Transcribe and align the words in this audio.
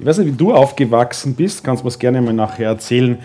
Ich 0.00 0.06
weiß 0.06 0.18
nicht, 0.18 0.28
wie 0.28 0.36
du 0.36 0.54
aufgewachsen 0.54 1.34
bist, 1.34 1.64
kannst 1.64 1.82
du 1.82 1.88
das 1.88 1.98
gerne 1.98 2.22
mal 2.22 2.32
nachher 2.32 2.68
erzählen. 2.68 3.18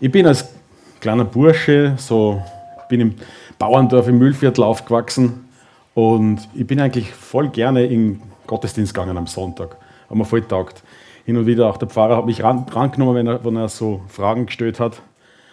Ich 0.00 0.10
bin 0.10 0.26
als 0.26 0.52
kleiner 0.98 1.24
Bursche, 1.24 1.94
so 1.96 2.42
bin 2.88 3.00
im 3.00 3.14
Bauerndorf 3.56 4.08
im 4.08 4.18
Müllviertel 4.18 4.64
aufgewachsen 4.64 5.48
und 5.94 6.40
ich 6.56 6.66
bin 6.66 6.80
eigentlich 6.80 7.12
voll 7.12 7.50
gerne 7.50 7.86
in 7.86 8.20
Gottesdienst 8.48 8.94
gegangen 8.94 9.16
am 9.16 9.28
Sonntag. 9.28 9.76
Hat 10.10 10.16
mir 10.16 10.24
voll 10.24 10.42
taugt. 10.42 10.82
Hin 11.24 11.36
und 11.36 11.46
wieder 11.46 11.68
auch 11.68 11.76
der 11.76 11.86
Pfarrer 11.86 12.16
hat 12.16 12.26
mich 12.26 12.42
ran, 12.42 12.66
rangenommen, 12.68 13.14
wenn 13.14 13.26
er, 13.28 13.44
wenn 13.44 13.54
er 13.54 13.68
so 13.68 14.00
Fragen 14.08 14.46
gestellt 14.46 14.80
hat. 14.80 15.00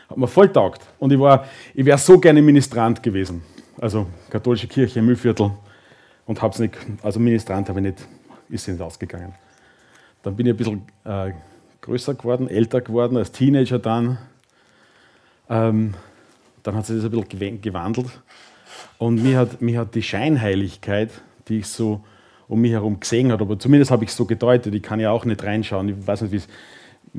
Hat 0.10 0.18
mir 0.18 0.28
voll 0.28 0.50
taugt. 0.52 0.82
Und 0.98 1.14
ich, 1.14 1.20
ich 1.76 1.86
wäre 1.86 2.00
so 2.00 2.18
gerne 2.18 2.42
Ministrant 2.42 3.04
gewesen. 3.04 3.44
Also 3.80 4.08
katholische 4.32 4.68
Kirche 4.68 4.98
im 4.98 5.06
Müllviertel. 5.06 5.52
Und 6.26 6.42
hab's 6.42 6.58
nicht, 6.58 6.74
also 7.04 7.20
Ministrant 7.20 7.70
habe 7.70 7.82
ich 7.82 7.86
nicht, 7.86 8.08
ist 8.50 8.68
nicht 8.68 8.82
ausgegangen. 8.82 9.36
Dann 10.26 10.36
bin 10.36 10.48
ich 10.48 10.54
ein 10.54 10.58
bisschen 10.58 10.82
äh, 11.04 11.34
größer 11.82 12.16
geworden, 12.16 12.50
älter 12.50 12.82
geworden, 12.82 13.16
als 13.16 13.32
Teenager 13.32 13.78
dann. 13.78 14.18
Ähm, 15.48 15.94
dann 16.64 16.76
hat 16.76 16.88
sich 16.88 16.96
das 16.96 17.06
ein 17.06 17.12
bisschen 17.12 17.62
gewandelt. 17.62 18.10
Und 18.98 19.22
mir 19.22 19.38
hat, 19.38 19.62
mir 19.62 19.82
hat 19.82 19.94
die 19.94 20.02
Scheinheiligkeit, 20.02 21.12
die 21.48 21.60
ich 21.60 21.68
so 21.68 22.02
um 22.48 22.62
mich 22.62 22.72
herum 22.72 23.00
gesehen 23.00 23.32
habe, 23.32 23.44
aber 23.44 23.60
zumindest 23.60 23.92
habe 23.92 24.04
ich 24.04 24.10
es 24.10 24.18
so 24.18 24.26
gedeutet, 24.26 24.74
ich 24.74 24.82
kann 24.82 25.00
ja 25.00 25.12
auch 25.12 25.26
nicht 25.26 25.44
reinschauen, 25.44 25.90
ich 25.90 26.08
weiß 26.08 26.22
nicht, 26.22 26.32
wie 26.32 26.38
es 26.38 26.48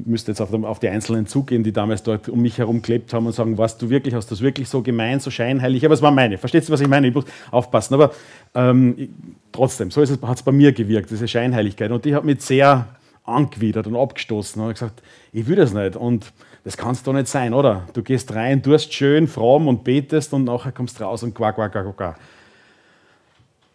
müsste 0.04 0.32
jetzt 0.32 0.40
auf, 0.40 0.52
auf, 0.52 0.78
die 0.78 0.88
Einzelnen 0.88 1.26
zugehen, 1.26 1.62
die 1.62 1.72
damals 1.72 2.02
dort 2.02 2.28
um 2.28 2.42
mich 2.42 2.58
herum 2.58 2.82
gelebt 2.82 3.12
haben 3.14 3.26
und 3.26 3.32
sagen, 3.32 3.56
was 3.56 3.78
du 3.78 3.88
wirklich, 3.88 4.14
hast 4.14 4.30
das 4.30 4.40
wirklich 4.40 4.68
so 4.68 4.82
gemein, 4.82 5.20
so 5.20 5.30
scheinheilig, 5.30 5.84
aber 5.84 5.94
es 5.94 6.02
war 6.02 6.10
meine, 6.10 6.38
verstehst 6.38 6.68
du, 6.68 6.72
was 6.72 6.80
ich 6.80 6.88
meine? 6.88 7.08
Ich 7.08 7.14
muss 7.14 7.24
aufpassen, 7.50 7.94
aber 7.94 8.12
ähm, 8.54 9.08
trotzdem, 9.52 9.90
so 9.90 10.02
hat 10.02 10.36
es 10.36 10.42
bei 10.42 10.52
mir 10.52 10.72
gewirkt, 10.72 11.10
diese 11.10 11.26
Scheinheiligkeit 11.26 11.90
und 11.90 12.04
die 12.04 12.14
hat 12.14 12.24
mich 12.24 12.42
sehr 12.42 12.86
angewidert 13.26 13.86
und 13.86 13.96
abgestoßen 13.96 14.60
und 14.62 14.72
gesagt, 14.72 15.02
ich 15.32 15.46
will 15.46 15.56
das 15.56 15.72
nicht 15.72 15.96
und 15.96 16.32
das 16.64 16.76
kann 16.76 16.92
es 16.92 17.02
doch 17.02 17.12
nicht 17.12 17.28
sein, 17.28 17.54
oder? 17.54 17.86
Du 17.92 18.02
gehst 18.02 18.34
rein, 18.34 18.62
tust 18.62 18.92
schön, 18.92 19.28
fromm 19.28 19.68
und 19.68 19.84
betest 19.84 20.32
und 20.32 20.44
nachher 20.44 20.72
kommst 20.72 21.00
raus 21.00 21.22
und 21.22 21.34
quack, 21.34 21.54
quack, 21.54 21.72
quack, 21.72 21.96
quack. 21.96 22.18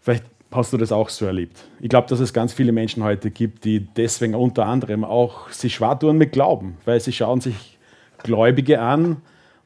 Vielleicht 0.02 0.26
hast 0.52 0.74
du 0.74 0.78
das 0.78 0.92
auch 0.92 1.10
so 1.10 1.26
erlebt. 1.26 1.58
Ich 1.80 1.90
glaube, 1.90 2.08
dass 2.10 2.20
es 2.20 2.34
ganz 2.34 2.54
viele 2.54 2.72
Menschen 2.72 3.04
heute 3.04 3.32
gibt, 3.32 3.64
die 3.64 3.80
deswegen 3.80 4.36
unter 4.36 4.66
anderem 4.66 5.04
auch 5.04 5.50
sich 5.50 5.76
schwer 5.76 5.98
tun 5.98 6.18
mit 6.18 6.34
Glauben, 6.34 6.78
weil 6.86 7.00
sie 7.00 7.14
schauen 7.14 7.40
sich 7.40 7.78
Gläubige 8.24 8.82
an 8.82 9.18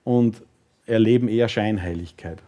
und 0.04 0.42
erleben 0.86 1.28
eher 1.28 1.50
Scheinheiligkeit. 1.50 2.40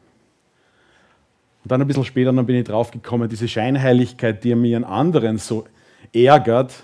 Und 1.64 1.72
dann 1.72 1.82
ein 1.82 1.88
bisschen 1.88 2.06
später 2.06 2.32
dann 2.32 2.46
bin 2.46 2.56
ich 2.56 2.66
draufgekommen, 2.66 3.28
diese 3.28 3.48
Scheinheiligkeit, 3.48 4.44
die 4.44 4.56
mir 4.56 4.78
an 4.78 4.84
anderen 4.84 5.38
so 5.38 5.66
ärgert, 6.14 6.84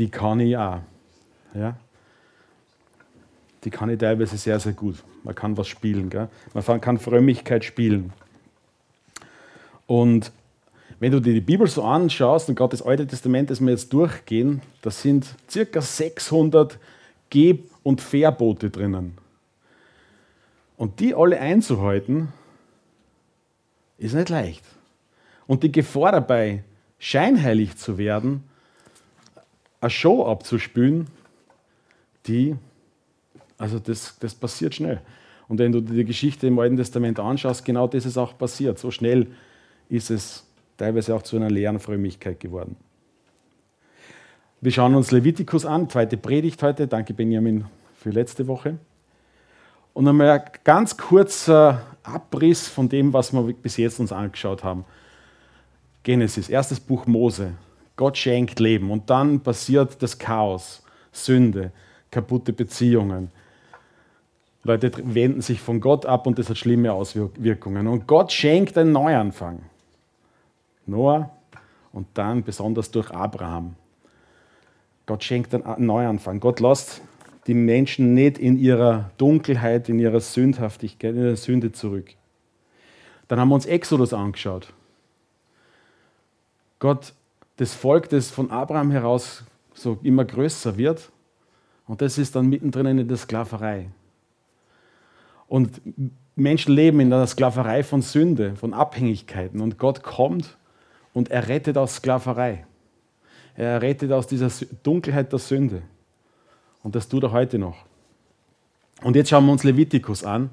die 0.00 0.08
kann 0.08 0.40
ich 0.40 0.56
auch. 0.56 0.80
Ja? 1.54 1.76
Die 3.62 3.70
kann 3.70 3.90
ich 3.90 3.98
teilweise 3.98 4.38
sehr, 4.38 4.58
sehr 4.58 4.72
gut. 4.72 4.96
Man 5.22 5.34
kann 5.34 5.56
was 5.58 5.68
spielen. 5.68 6.08
Gell? 6.08 6.28
Man 6.54 6.80
kann 6.80 6.98
Frömmigkeit 6.98 7.64
spielen. 7.64 8.12
Und 9.86 10.32
wenn 10.98 11.12
du 11.12 11.20
dir 11.20 11.34
die 11.34 11.42
Bibel 11.42 11.66
so 11.66 11.82
anschaust 11.84 12.48
und 12.48 12.54
gerade 12.54 12.70
das 12.70 12.82
Alte 12.82 13.06
Testament, 13.06 13.50
das 13.50 13.60
wir 13.60 13.70
jetzt 13.70 13.92
durchgehen, 13.92 14.62
da 14.80 14.90
sind 14.90 15.34
circa 15.48 15.82
600 15.82 16.78
Geb- 17.28 17.70
und 17.82 18.00
Verbote 18.00 18.70
drinnen. 18.70 19.18
Und 20.78 21.00
die 21.00 21.14
alle 21.14 21.38
einzuhalten, 21.38 22.28
ist 23.98 24.14
nicht 24.14 24.30
leicht. 24.30 24.64
Und 25.46 25.62
die 25.62 25.70
Gefahr 25.72 26.12
dabei, 26.12 26.64
scheinheilig 26.98 27.76
zu 27.76 27.98
werden, 27.98 28.44
eine 29.80 29.90
Show 29.90 30.26
abzuspülen, 30.26 31.06
die, 32.26 32.56
also 33.58 33.78
das, 33.78 34.18
das 34.18 34.34
passiert 34.34 34.74
schnell. 34.74 35.00
Und 35.48 35.58
wenn 35.58 35.72
du 35.72 35.80
dir 35.80 35.94
die 35.94 36.04
Geschichte 36.04 36.46
im 36.46 36.58
Alten 36.58 36.76
Testament 36.76 37.18
anschaust, 37.18 37.64
genau 37.64 37.88
das 37.88 38.06
ist 38.06 38.16
auch 38.16 38.38
passiert. 38.38 38.78
So 38.78 38.90
schnell 38.90 39.28
ist 39.88 40.10
es 40.10 40.46
teilweise 40.76 41.14
auch 41.14 41.22
zu 41.22 41.36
einer 41.36 41.50
leeren 41.50 41.80
Frömmigkeit 41.80 42.38
geworden. 42.38 42.76
Wir 44.60 44.72
schauen 44.72 44.94
uns 44.94 45.10
Levitikus 45.10 45.64
an, 45.64 45.88
zweite 45.88 46.16
Predigt 46.16 46.62
heute. 46.62 46.86
Danke, 46.86 47.14
Benjamin, 47.14 47.64
für 47.96 48.10
letzte 48.10 48.46
Woche. 48.46 48.78
Und 49.94 50.06
einmal 50.06 50.30
ein 50.30 50.42
ganz 50.64 50.96
kurzer 50.96 51.82
Abriss 52.02 52.68
von 52.68 52.88
dem, 52.88 53.12
was 53.12 53.32
wir 53.32 53.42
bis 53.54 53.76
jetzt 53.76 53.98
uns 54.00 54.12
angeschaut 54.12 54.62
haben. 54.62 54.84
Genesis, 56.02 56.48
erstes 56.48 56.78
Buch 56.78 57.06
Mose. 57.06 57.52
Gott 58.00 58.16
schenkt 58.16 58.60
Leben 58.60 58.90
und 58.90 59.10
dann 59.10 59.40
passiert 59.40 60.02
das 60.02 60.18
Chaos, 60.18 60.82
Sünde, 61.12 61.70
kaputte 62.10 62.50
Beziehungen. 62.50 63.30
Leute 64.62 64.90
wenden 65.14 65.42
sich 65.42 65.60
von 65.60 65.82
Gott 65.82 66.06
ab 66.06 66.26
und 66.26 66.38
das 66.38 66.48
hat 66.48 66.56
schlimme 66.56 66.94
Auswirkungen. 66.94 67.86
Und 67.86 68.06
Gott 68.06 68.32
schenkt 68.32 68.78
einen 68.78 68.92
Neuanfang. 68.92 69.60
Noah 70.86 71.30
und 71.92 72.06
dann 72.14 72.42
besonders 72.42 72.90
durch 72.90 73.10
Abraham. 73.10 73.76
Gott 75.04 75.22
schenkt 75.22 75.54
einen 75.54 75.84
Neuanfang. 75.84 76.40
Gott 76.40 76.60
lässt 76.60 77.02
die 77.46 77.52
Menschen 77.52 78.14
nicht 78.14 78.38
in 78.38 78.58
ihrer 78.58 79.10
Dunkelheit, 79.18 79.90
in 79.90 79.98
ihrer 79.98 80.20
Sündhaftigkeit, 80.20 81.14
in 81.14 81.20
ihrer 81.20 81.36
Sünde 81.36 81.70
zurück. 81.72 82.14
Dann 83.28 83.38
haben 83.38 83.50
wir 83.50 83.56
uns 83.56 83.66
Exodus 83.66 84.14
angeschaut. 84.14 84.72
Gott 86.78 87.12
das 87.60 87.74
Volk, 87.74 88.08
das 88.08 88.30
von 88.30 88.50
Abraham 88.50 88.90
heraus 88.90 89.44
so 89.74 89.98
immer 90.02 90.24
größer 90.24 90.78
wird. 90.78 91.12
Und 91.86 92.00
das 92.00 92.16
ist 92.16 92.34
dann 92.34 92.46
mittendrin 92.46 92.86
in 92.86 93.06
der 93.06 93.18
Sklaverei. 93.18 93.90
Und 95.46 95.82
Menschen 96.36 96.74
leben 96.74 97.00
in 97.00 97.10
der 97.10 97.26
Sklaverei 97.26 97.82
von 97.82 98.00
Sünde, 98.00 98.56
von 98.56 98.72
Abhängigkeiten. 98.72 99.60
Und 99.60 99.76
Gott 99.76 100.02
kommt 100.02 100.56
und 101.12 101.30
er 101.30 101.48
rettet 101.48 101.76
aus 101.76 101.96
Sklaverei. 101.96 102.64
Er 103.56 103.82
rettet 103.82 104.10
aus 104.10 104.26
dieser 104.26 104.48
Dunkelheit 104.82 105.30
der 105.30 105.38
Sünde. 105.38 105.82
Und 106.82 106.94
das 106.94 107.08
tut 107.08 107.24
er 107.24 107.32
heute 107.32 107.58
noch. 107.58 107.76
Und 109.02 109.16
jetzt 109.16 109.28
schauen 109.28 109.44
wir 109.44 109.52
uns 109.52 109.64
Levitikus 109.64 110.24
an. 110.24 110.48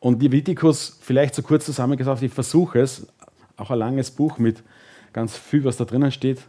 Und 0.00 0.20
Levitikus, 0.20 0.98
vielleicht 1.00 1.36
so 1.36 1.42
kurz 1.42 1.64
zusammengefasst, 1.64 2.24
ich 2.24 2.32
versuche 2.32 2.80
es, 2.80 3.06
auch 3.56 3.70
ein 3.70 3.78
langes 3.78 4.10
Buch 4.10 4.38
mit 4.38 4.64
ganz 5.12 5.36
viel, 5.36 5.64
was 5.64 5.76
da 5.76 5.84
drinnen 5.84 6.12
steht. 6.12 6.40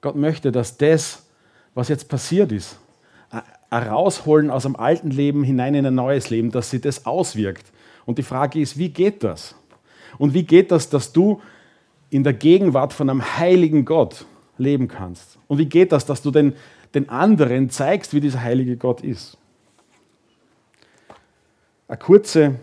Gott 0.00 0.16
möchte, 0.16 0.52
dass 0.52 0.76
das, 0.76 1.26
was 1.74 1.88
jetzt 1.88 2.08
passiert 2.08 2.52
ist, 2.52 2.78
herausholen 3.70 4.50
aus 4.50 4.64
einem 4.64 4.76
alten 4.76 5.10
Leben 5.10 5.44
hinein 5.44 5.74
in 5.74 5.86
ein 5.86 5.94
neues 5.94 6.30
Leben, 6.30 6.50
dass 6.50 6.70
sie 6.70 6.80
das 6.80 7.06
auswirkt. 7.06 7.66
Und 8.06 8.18
die 8.18 8.22
Frage 8.22 8.60
ist, 8.60 8.78
wie 8.78 8.88
geht 8.88 9.22
das? 9.22 9.54
Und 10.16 10.34
wie 10.34 10.44
geht 10.44 10.70
das, 10.70 10.88
dass 10.88 11.12
du 11.12 11.42
in 12.10 12.24
der 12.24 12.32
Gegenwart 12.32 12.92
von 12.92 13.10
einem 13.10 13.38
heiligen 13.38 13.84
Gott 13.84 14.24
leben 14.56 14.88
kannst? 14.88 15.38
Und 15.46 15.58
wie 15.58 15.66
geht 15.66 15.92
das, 15.92 16.06
dass 16.06 16.22
du 16.22 16.30
den, 16.30 16.54
den 16.94 17.08
anderen 17.10 17.68
zeigst, 17.68 18.14
wie 18.14 18.20
dieser 18.20 18.42
heilige 18.42 18.76
Gott 18.76 19.02
ist? 19.02 19.36
Ein, 21.86 21.98
kurze, 21.98 22.56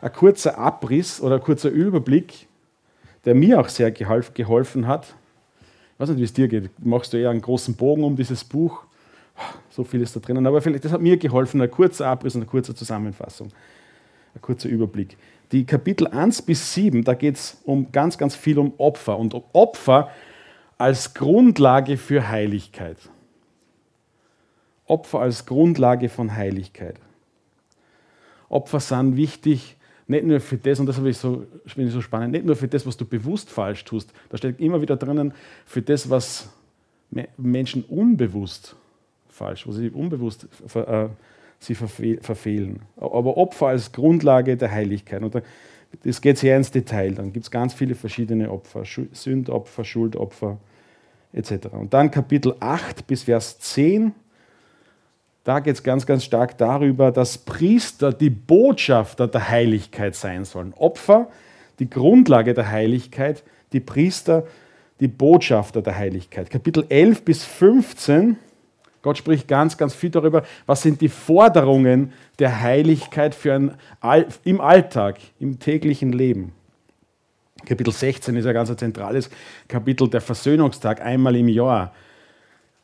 ein 0.00 0.12
kurzer 0.12 0.58
Abriss 0.58 1.20
oder 1.20 1.36
ein 1.36 1.42
kurzer 1.42 1.70
Überblick 1.70 2.45
der 3.26 3.34
mir 3.34 3.60
auch 3.60 3.68
sehr 3.68 3.90
geholfen 3.90 4.86
hat. 4.86 5.14
Ich 5.94 6.00
weiß 6.00 6.08
nicht, 6.10 6.18
wie 6.18 6.24
es 6.24 6.32
dir 6.32 6.48
geht. 6.48 6.70
Machst 6.84 7.12
du 7.12 7.18
eher 7.18 7.30
einen 7.30 7.42
großen 7.42 7.74
Bogen 7.74 8.04
um 8.04 8.16
dieses 8.16 8.44
Buch? 8.44 8.84
So 9.68 9.84
viel 9.84 10.00
ist 10.00 10.16
da 10.16 10.20
drinnen. 10.20 10.46
Aber 10.46 10.62
vielleicht, 10.62 10.84
das 10.84 10.92
hat 10.92 11.02
mir 11.02 11.18
geholfen, 11.18 11.60
ein 11.60 11.70
kurzer 11.70 12.06
Abriss 12.06 12.34
und 12.34 12.42
eine 12.42 12.50
kurze 12.50 12.74
Zusammenfassung. 12.74 13.48
Ein 14.34 14.40
kurzer 14.40 14.68
Überblick. 14.68 15.18
Die 15.52 15.64
Kapitel 15.64 16.06
1 16.06 16.42
bis 16.42 16.72
7, 16.74 17.04
da 17.04 17.14
geht 17.14 17.36
es 17.36 17.60
um 17.64 17.92
ganz, 17.92 18.16
ganz 18.16 18.34
viel 18.34 18.58
um 18.58 18.72
Opfer 18.78 19.18
und 19.18 19.34
um 19.34 19.42
Opfer 19.52 20.10
als 20.78 21.12
Grundlage 21.14 21.96
für 21.96 22.28
Heiligkeit. 22.28 22.98
Opfer 24.86 25.20
als 25.20 25.46
Grundlage 25.46 26.08
von 26.08 26.34
Heiligkeit. 26.34 26.96
Opfer 28.48 28.80
sind 28.80 29.16
wichtig 29.16 29.75
nicht 30.08 30.24
nur 30.24 30.40
für 30.40 30.56
das, 30.56 30.78
und 30.78 30.86
das 30.86 30.98
habe 30.98 31.10
ich 31.10 31.18
so, 31.18 31.46
finde 31.66 31.88
ich 31.88 31.94
so 31.94 32.00
spannend, 32.00 32.32
nicht 32.32 32.44
nur 32.44 32.56
für 32.56 32.68
das, 32.68 32.86
was 32.86 32.96
du 32.96 33.04
bewusst 33.04 33.50
falsch 33.50 33.84
tust. 33.84 34.12
Da 34.28 34.36
steht 34.36 34.60
immer 34.60 34.80
wieder 34.80 34.96
drinnen, 34.96 35.34
für 35.64 35.82
das, 35.82 36.08
was 36.08 36.48
Menschen 37.36 37.84
unbewusst 37.84 38.76
falsch, 39.28 39.66
wo 39.66 39.72
sie 39.72 39.90
unbewusst 39.90 40.48
äh, 40.74 41.08
sie 41.58 41.74
verfehlen. 41.74 42.80
Aber 42.96 43.36
Opfer 43.36 43.68
als 43.68 43.92
Grundlage 43.92 44.56
der 44.56 44.70
Heiligkeit. 44.70 45.22
Und 45.22 45.42
das 46.02 46.20
geht 46.20 46.38
sehr 46.38 46.56
ins 46.56 46.70
Detail. 46.70 47.12
Dann 47.12 47.32
gibt 47.32 47.44
es 47.44 47.50
ganz 47.50 47.74
viele 47.74 47.94
verschiedene 47.94 48.50
Opfer, 48.50 48.84
Sündopfer, 49.12 49.84
Schuldopfer 49.84 50.58
etc. 51.32 51.68
Und 51.72 51.94
dann 51.94 52.10
Kapitel 52.10 52.54
8 52.60 53.06
bis 53.06 53.24
Vers 53.24 53.58
10 53.58 54.12
da 55.46 55.60
geht 55.60 55.76
es 55.76 55.84
ganz, 55.84 56.06
ganz 56.06 56.24
stark 56.24 56.58
darüber, 56.58 57.12
dass 57.12 57.38
Priester 57.38 58.12
die 58.12 58.30
Botschafter 58.30 59.28
der 59.28 59.48
Heiligkeit 59.48 60.16
sein 60.16 60.44
sollen. 60.44 60.74
Opfer, 60.74 61.28
die 61.78 61.88
Grundlage 61.88 62.52
der 62.52 62.68
Heiligkeit, 62.68 63.44
die 63.72 63.78
Priester, 63.78 64.44
die 64.98 65.06
Botschafter 65.06 65.82
der 65.82 65.96
Heiligkeit. 65.96 66.50
Kapitel 66.50 66.84
11 66.88 67.22
bis 67.24 67.44
15, 67.44 68.36
Gott 69.02 69.18
spricht 69.18 69.46
ganz, 69.46 69.76
ganz 69.76 69.94
viel 69.94 70.10
darüber, 70.10 70.42
was 70.66 70.82
sind 70.82 71.00
die 71.00 71.08
Forderungen 71.08 72.12
der 72.40 72.60
Heiligkeit 72.60 73.32
für 73.32 73.54
ein, 73.54 73.76
im 74.42 74.60
Alltag, 74.60 75.18
im 75.38 75.60
täglichen 75.60 76.10
Leben. 76.10 76.54
Kapitel 77.64 77.92
16 77.92 78.34
ist 78.34 78.46
ein 78.46 78.54
ganz 78.54 78.76
zentrales 78.76 79.30
Kapitel, 79.68 80.10
der 80.10 80.20
Versöhnungstag, 80.20 81.00
einmal 81.02 81.36
im 81.36 81.46
Jahr. 81.46 81.94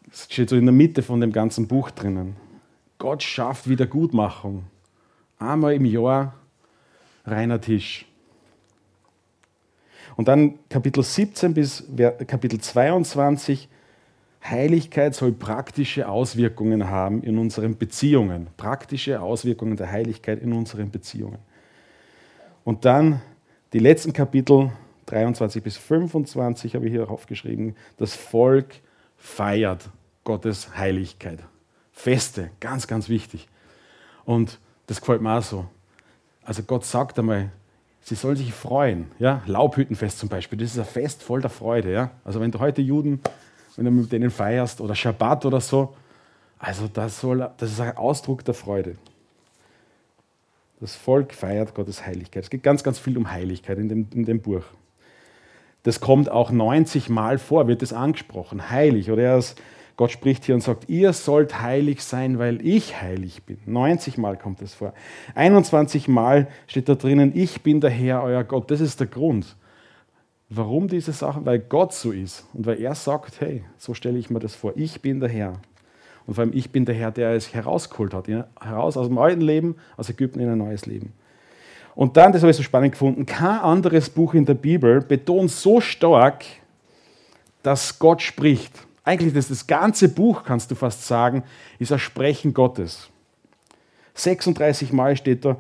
Das 0.09 0.29
steht 0.31 0.51
so 0.51 0.55
in 0.55 0.67
der 0.67 0.73
Mitte 0.73 1.03
von 1.03 1.21
dem 1.21 1.33
ganzen 1.33 1.67
Buch 1.67 1.91
drinnen. 1.91 2.37
Gott 3.03 3.25
schafft 3.25 3.69
Wiedergutmachung. 3.69 4.63
Einmal 5.41 5.75
im 5.75 5.87
Jahr 5.87 6.35
reiner 7.25 7.61
Tisch. 7.61 8.07
Und 10.15 10.29
dann 10.29 10.61
Kapitel 10.69 11.03
17 11.03 11.53
bis 11.53 11.85
Kapitel 12.29 12.61
22, 12.61 13.69
Heiligkeit 14.45 15.17
soll 15.17 15.33
praktische 15.33 16.09
Auswirkungen 16.09 16.89
haben 16.89 17.25
in 17.25 17.39
unseren 17.39 17.77
Beziehungen. 17.77 18.47
Praktische 18.57 19.21
Auswirkungen 19.21 19.77
der 19.77 19.91
Heiligkeit 19.91 20.41
in 20.41 20.53
unseren 20.53 20.93
Beziehungen. 20.93 21.41
Und 22.63 22.85
dann 22.85 23.21
die 23.73 23.81
letzten 23.81 24.13
Kapitel 24.13 24.71
23 25.07 25.61
bis 25.61 25.77
25 25.77 26.77
habe 26.77 26.87
ich 26.87 26.93
hier 26.93 27.11
aufgeschrieben. 27.11 27.75
Das 27.97 28.15
Volk 28.15 28.77
feiert 29.17 29.91
Gottes 30.23 30.77
Heiligkeit. 30.77 31.41
Feste, 31.93 32.51
ganz, 32.61 32.87
ganz 32.87 33.09
wichtig. 33.09 33.49
Und 34.25 34.59
das 34.87 35.01
gefällt 35.01 35.23
mir 35.23 35.39
auch 35.39 35.43
so. 35.43 35.67
Also 36.45 36.63
Gott 36.63 36.85
sagt 36.85 37.19
einmal, 37.19 37.51
sie 38.03 38.15
sollen 38.15 38.37
sich 38.37 38.53
freuen. 38.53 39.11
Ja? 39.19 39.43
Laubhüttenfest 39.47 40.19
zum 40.19 40.29
Beispiel, 40.29 40.59
das 40.59 40.73
ist 40.73 40.79
ein 40.79 40.85
Fest 40.85 41.23
voll 41.23 41.41
der 41.41 41.51
Freude. 41.51 41.93
Ja? 41.93 42.11
Also 42.25 42.41
wenn 42.41 42.51
du 42.51 42.59
heute 42.59 42.83
Juden, 42.83 43.21
wenn 43.77 43.85
du 43.85 43.91
mit 43.91 44.13
denen 44.13 44.31
feierst 44.31 44.81
oder 44.81 44.95
Schabbat 44.95 45.45
oder 45.45 45.61
so, 45.61 45.95
also 46.59 46.89
das, 46.89 47.21
soll, 47.21 47.51
das 47.57 47.73
ist 47.73 47.81
ein 47.81 47.97
Ausdruck 47.97 48.45
der 48.45 48.55
Freude. 48.55 48.97
Das 50.81 50.97
Volk 50.97 51.33
feiert 51.33 51.75
Gottes 51.75 52.05
Heiligkeit. 52.05 52.45
Es 52.45 52.51
geht 52.51 52.63
ganz, 52.63 52.83
ganz 52.83 52.99
viel 52.99 53.17
um 53.17 53.31
Heiligkeit 53.31 53.79
in 53.79 53.89
dem, 53.89 54.09
in 54.13 54.25
dem 54.25 54.41
Buch. 54.41 54.65
Das 55.85 56.01
kommt 56.01 56.29
auch 56.29 56.51
90 56.51 57.09
Mal 57.09 57.39
vor, 57.39 57.67
wird 57.67 57.83
es 57.83 57.93
angesprochen. 57.93 58.71
Heilig. 58.71 59.11
Oder 59.11 59.23
er 59.23 59.39
ist 59.39 59.61
Gott 59.97 60.11
spricht 60.11 60.45
hier 60.45 60.55
und 60.55 60.63
sagt, 60.63 60.89
ihr 60.89 61.13
sollt 61.13 61.61
heilig 61.61 62.03
sein, 62.03 62.39
weil 62.39 62.67
ich 62.67 63.01
heilig 63.01 63.43
bin. 63.45 63.59
90 63.67 64.17
Mal 64.19 64.37
kommt 64.37 64.63
es 64.63 64.75
vor. 64.75 64.95
21 65.35 66.09
Mal 66.09 66.49
steht 66.67 66.89
da 66.89 66.95
drinnen, 66.95 67.33
ich 67.35 67.63
bin 67.63 67.81
der 67.81 67.91
Herr, 67.91 68.23
euer 68.23 68.43
Gott. 68.45 68.71
Das 68.71 68.81
ist 68.81 69.01
der 69.01 69.07
Grund. 69.07 69.57
Warum 70.49 70.89
diese 70.89 71.13
Sachen? 71.13 71.47
Weil 71.47 71.59
Gott 71.59 71.95
so 71.95 72.11
ist 72.11 72.47
und 72.53 72.67
weil 72.67 72.81
er 72.81 72.95
sagt, 72.95 73.41
hey, 73.41 73.65
so 73.79 73.95
stelle 73.95 74.19
ich 74.19 74.31
mir 74.31 74.39
das 74.39 74.55
vor, 74.55 74.73
ich 74.77 75.01
bin 75.01 75.21
der 75.21 75.29
Herr. 75.29 75.55
Und 76.27 76.35
vor 76.35 76.43
allem, 76.43 76.53
ich 76.55 76.71
bin 76.71 76.85
der 76.85 76.95
Herr, 76.95 77.11
der 77.11 77.33
es 77.33 77.53
herausgeholt 77.53 78.15
hat, 78.15 78.29
heraus 78.29 78.97
aus 78.97 79.09
dem 79.09 79.19
alten 79.19 79.41
Leben, 79.41 79.77
aus 79.97 80.09
Ägypten 80.09 80.41
in 80.41 80.49
ein 80.49 80.59
neues 80.59 80.87
Leben. 80.87 81.13
Und 81.95 82.17
dann, 82.17 82.33
das 82.33 82.43
habe 82.43 82.51
ich 82.51 82.57
so 82.57 82.63
spannend 82.63 82.93
gefunden, 82.93 83.27
kein 83.27 83.61
anderes 83.61 84.09
Buch 84.09 84.35
in 84.35 84.47
der 84.47 84.55
Bibel 84.55 85.01
betont 85.01 85.51
so 85.51 85.81
stark, 85.81 86.45
dass 87.63 87.99
Gott 87.99 88.23
spricht 88.23 88.87
eigentlich 89.05 89.35
das, 89.35 89.49
das 89.49 89.67
ganze 89.67 90.09
Buch, 90.09 90.45
kannst 90.45 90.71
du 90.71 90.75
fast 90.75 91.07
sagen, 91.07 91.43
ist 91.79 91.93
ein 91.93 91.99
Sprechen 91.99 92.55
Gottes. 92.55 93.09
36 94.15 94.93
Mal 94.93 95.17
steht 95.17 95.45
da, 95.45 95.57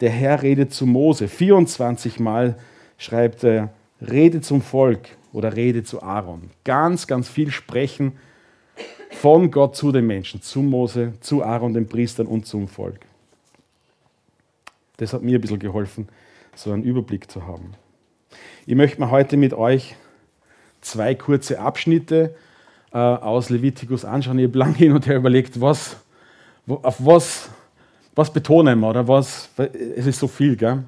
der 0.00 0.10
Herr 0.10 0.42
redet 0.42 0.72
zu 0.72 0.86
Mose. 0.86 1.28
24 1.28 2.18
Mal 2.18 2.58
schreibt 2.98 3.44
er, 3.44 3.72
rede 4.00 4.40
zum 4.40 4.62
Volk 4.62 5.10
oder 5.32 5.54
rede 5.54 5.84
zu 5.84 6.02
Aaron. 6.02 6.50
Ganz, 6.64 7.06
ganz 7.06 7.28
viel 7.28 7.50
Sprechen 7.50 8.18
von 9.10 9.50
Gott 9.50 9.76
zu 9.76 9.92
den 9.92 10.06
Menschen, 10.06 10.42
zu 10.42 10.62
Mose, 10.62 11.12
zu 11.20 11.44
Aaron, 11.44 11.74
den 11.74 11.88
Priestern 11.88 12.26
und 12.26 12.46
zum 12.46 12.66
Volk. 12.66 13.00
Das 14.96 15.12
hat 15.12 15.22
mir 15.22 15.38
ein 15.38 15.40
bisschen 15.40 15.58
geholfen, 15.58 16.08
so 16.56 16.72
einen 16.72 16.82
Überblick 16.82 17.30
zu 17.30 17.46
haben. 17.46 17.74
Ich 18.66 18.74
möchte 18.74 19.00
mir 19.00 19.10
heute 19.10 19.36
mit 19.36 19.54
euch 19.54 19.96
zwei 20.80 21.14
kurze 21.14 21.60
Abschnitte 21.60 22.34
äh, 22.92 22.98
aus 22.98 23.50
Levitikus 23.50 24.04
anschauen. 24.04 24.38
Ich 24.38 24.48
habe 24.48 24.58
lange 24.58 24.74
hin 24.74 24.92
und 24.92 25.06
her 25.06 25.16
überlegt, 25.16 25.60
was, 25.60 25.96
auf 26.66 26.96
was, 26.98 27.48
was 28.14 28.32
betonen 28.32 28.80
wir 28.80 28.88
oder 28.88 29.08
was, 29.08 29.48
es 29.96 30.06
ist 30.06 30.18
so 30.18 30.28
viel, 30.28 30.56
gell? 30.56 30.84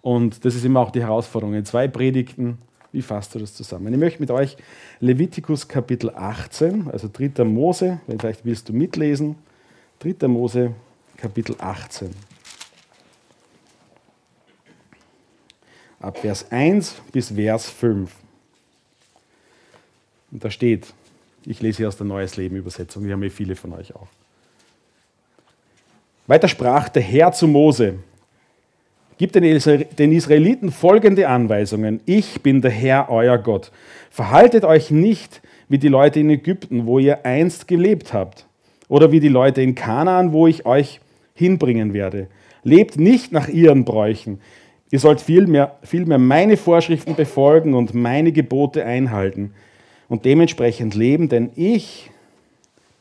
Und 0.00 0.44
das 0.44 0.54
ist 0.54 0.64
immer 0.64 0.80
auch 0.80 0.90
die 0.90 1.02
Herausforderung. 1.02 1.54
In 1.54 1.64
zwei 1.64 1.88
Predigten, 1.88 2.58
wie 2.92 3.02
fasst 3.02 3.34
du 3.34 3.38
das 3.38 3.54
zusammen? 3.54 3.92
Ich 3.92 3.98
möchte 3.98 4.20
mit 4.20 4.30
euch 4.30 4.56
Levitikus 5.00 5.66
Kapitel 5.66 6.10
18, 6.14 6.88
also 6.90 7.10
3. 7.12 7.44
Mose, 7.44 8.00
vielleicht 8.06 8.44
willst 8.44 8.68
du 8.68 8.72
mitlesen, 8.72 9.36
3. 9.98 10.28
Mose 10.28 10.72
Kapitel 11.16 11.56
18. 11.58 12.10
Ab 16.00 16.18
Vers 16.18 16.50
1 16.52 17.02
bis 17.10 17.32
Vers 17.32 17.68
5. 17.68 18.10
Und 20.30 20.44
da 20.44 20.50
steht, 20.50 20.94
ich 21.48 21.62
lese 21.62 21.78
hier 21.78 21.88
aus 21.88 21.96
der 21.96 22.06
Neues 22.06 22.36
Leben 22.36 22.56
Übersetzung, 22.56 23.04
die 23.04 23.12
haben 23.12 23.22
ja 23.22 23.30
viele 23.30 23.56
von 23.56 23.72
euch 23.72 23.94
auch. 23.94 24.08
Weiter 26.26 26.46
sprach 26.46 26.90
der 26.90 27.02
Herr 27.02 27.32
zu 27.32 27.48
Mose, 27.48 27.94
Gib 29.16 29.32
den 29.32 30.12
Israeliten 30.12 30.70
folgende 30.70 31.26
Anweisungen. 31.26 32.00
Ich 32.06 32.40
bin 32.40 32.62
der 32.62 32.70
Herr, 32.70 33.10
euer 33.10 33.36
Gott. 33.36 33.72
Verhaltet 34.10 34.64
euch 34.64 34.92
nicht 34.92 35.42
wie 35.68 35.78
die 35.78 35.88
Leute 35.88 36.20
in 36.20 36.30
Ägypten, 36.30 36.86
wo 36.86 37.00
ihr 37.00 37.26
einst 37.26 37.66
gelebt 37.66 38.12
habt, 38.12 38.46
oder 38.86 39.10
wie 39.10 39.18
die 39.18 39.28
Leute 39.28 39.60
in 39.60 39.74
Kanaan, 39.74 40.32
wo 40.32 40.46
ich 40.46 40.66
euch 40.66 41.00
hinbringen 41.34 41.94
werde. 41.94 42.28
Lebt 42.62 42.96
nicht 42.96 43.32
nach 43.32 43.48
ihren 43.48 43.84
Bräuchen. 43.84 44.40
Ihr 44.92 45.00
sollt 45.00 45.20
vielmehr, 45.20 45.78
vielmehr 45.82 46.18
meine 46.18 46.56
Vorschriften 46.56 47.16
befolgen 47.16 47.74
und 47.74 47.94
meine 47.94 48.30
Gebote 48.30 48.84
einhalten 48.84 49.52
und 50.08 50.24
dementsprechend 50.24 50.94
leben, 50.94 51.28
denn 51.28 51.50
ich 51.54 52.10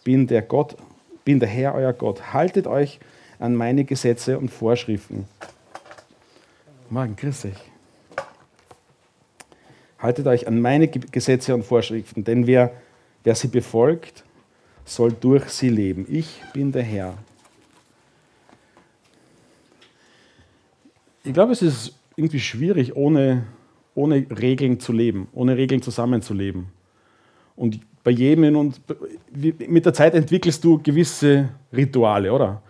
bin 0.04 0.28
der 0.28 0.42
Gott, 0.42 0.76
bin 1.24 1.40
der 1.40 1.50
Herr 1.50 1.76
euer 1.76 1.94
Gott. 1.94 2.34
Haltet 2.34 2.68
euch 2.68 3.00
an 3.40 3.56
meine 3.56 3.84
Gesetze 3.86 4.38
und 4.38 4.50
Vorschriften. 4.50 5.26
Morgen, 6.90 7.16
grüß 7.16 7.42
dich. 7.42 7.58
Haltet 10.00 10.28
euch 10.28 10.48
an 10.48 10.62
meine 10.62 10.88
Gesetze 10.88 11.54
und 11.54 11.64
Vorschriften, 11.64 12.24
denn 12.24 12.46
wer, 12.46 12.72
wer 13.24 13.36
sie 13.36 13.48
befolgt, 13.48 14.24
soll 14.86 15.12
durch 15.12 15.46
sie 15.50 15.70
leben. 15.70 16.06
Ich 16.10 16.42
bin 16.54 16.72
der 16.72 16.84
Herr. 16.84 17.18
Ich 21.24 21.34
glaube, 21.34 21.52
es 21.52 21.62
ist 21.62 21.94
irgendwie 22.16 22.40
schwierig, 22.40 22.96
ohne, 22.96 23.48
ohne 23.96 24.26
Regeln 24.30 24.80
zu 24.80 24.94
leben, 24.94 25.28
ohne 25.34 25.58
Regeln 25.58 25.82
zusammenzuleben. 25.82 26.77
Und 27.58 27.80
bei 28.04 28.12
jedem 28.12 28.56
und 28.56 28.80
mit 29.68 29.86
der 29.86 29.94
Zeit 29.94 30.14
entwickelst 30.14 30.64
du 30.64 30.82
gewisse 30.82 31.50
Rituale, 31.76 32.32
oder? 32.32 32.62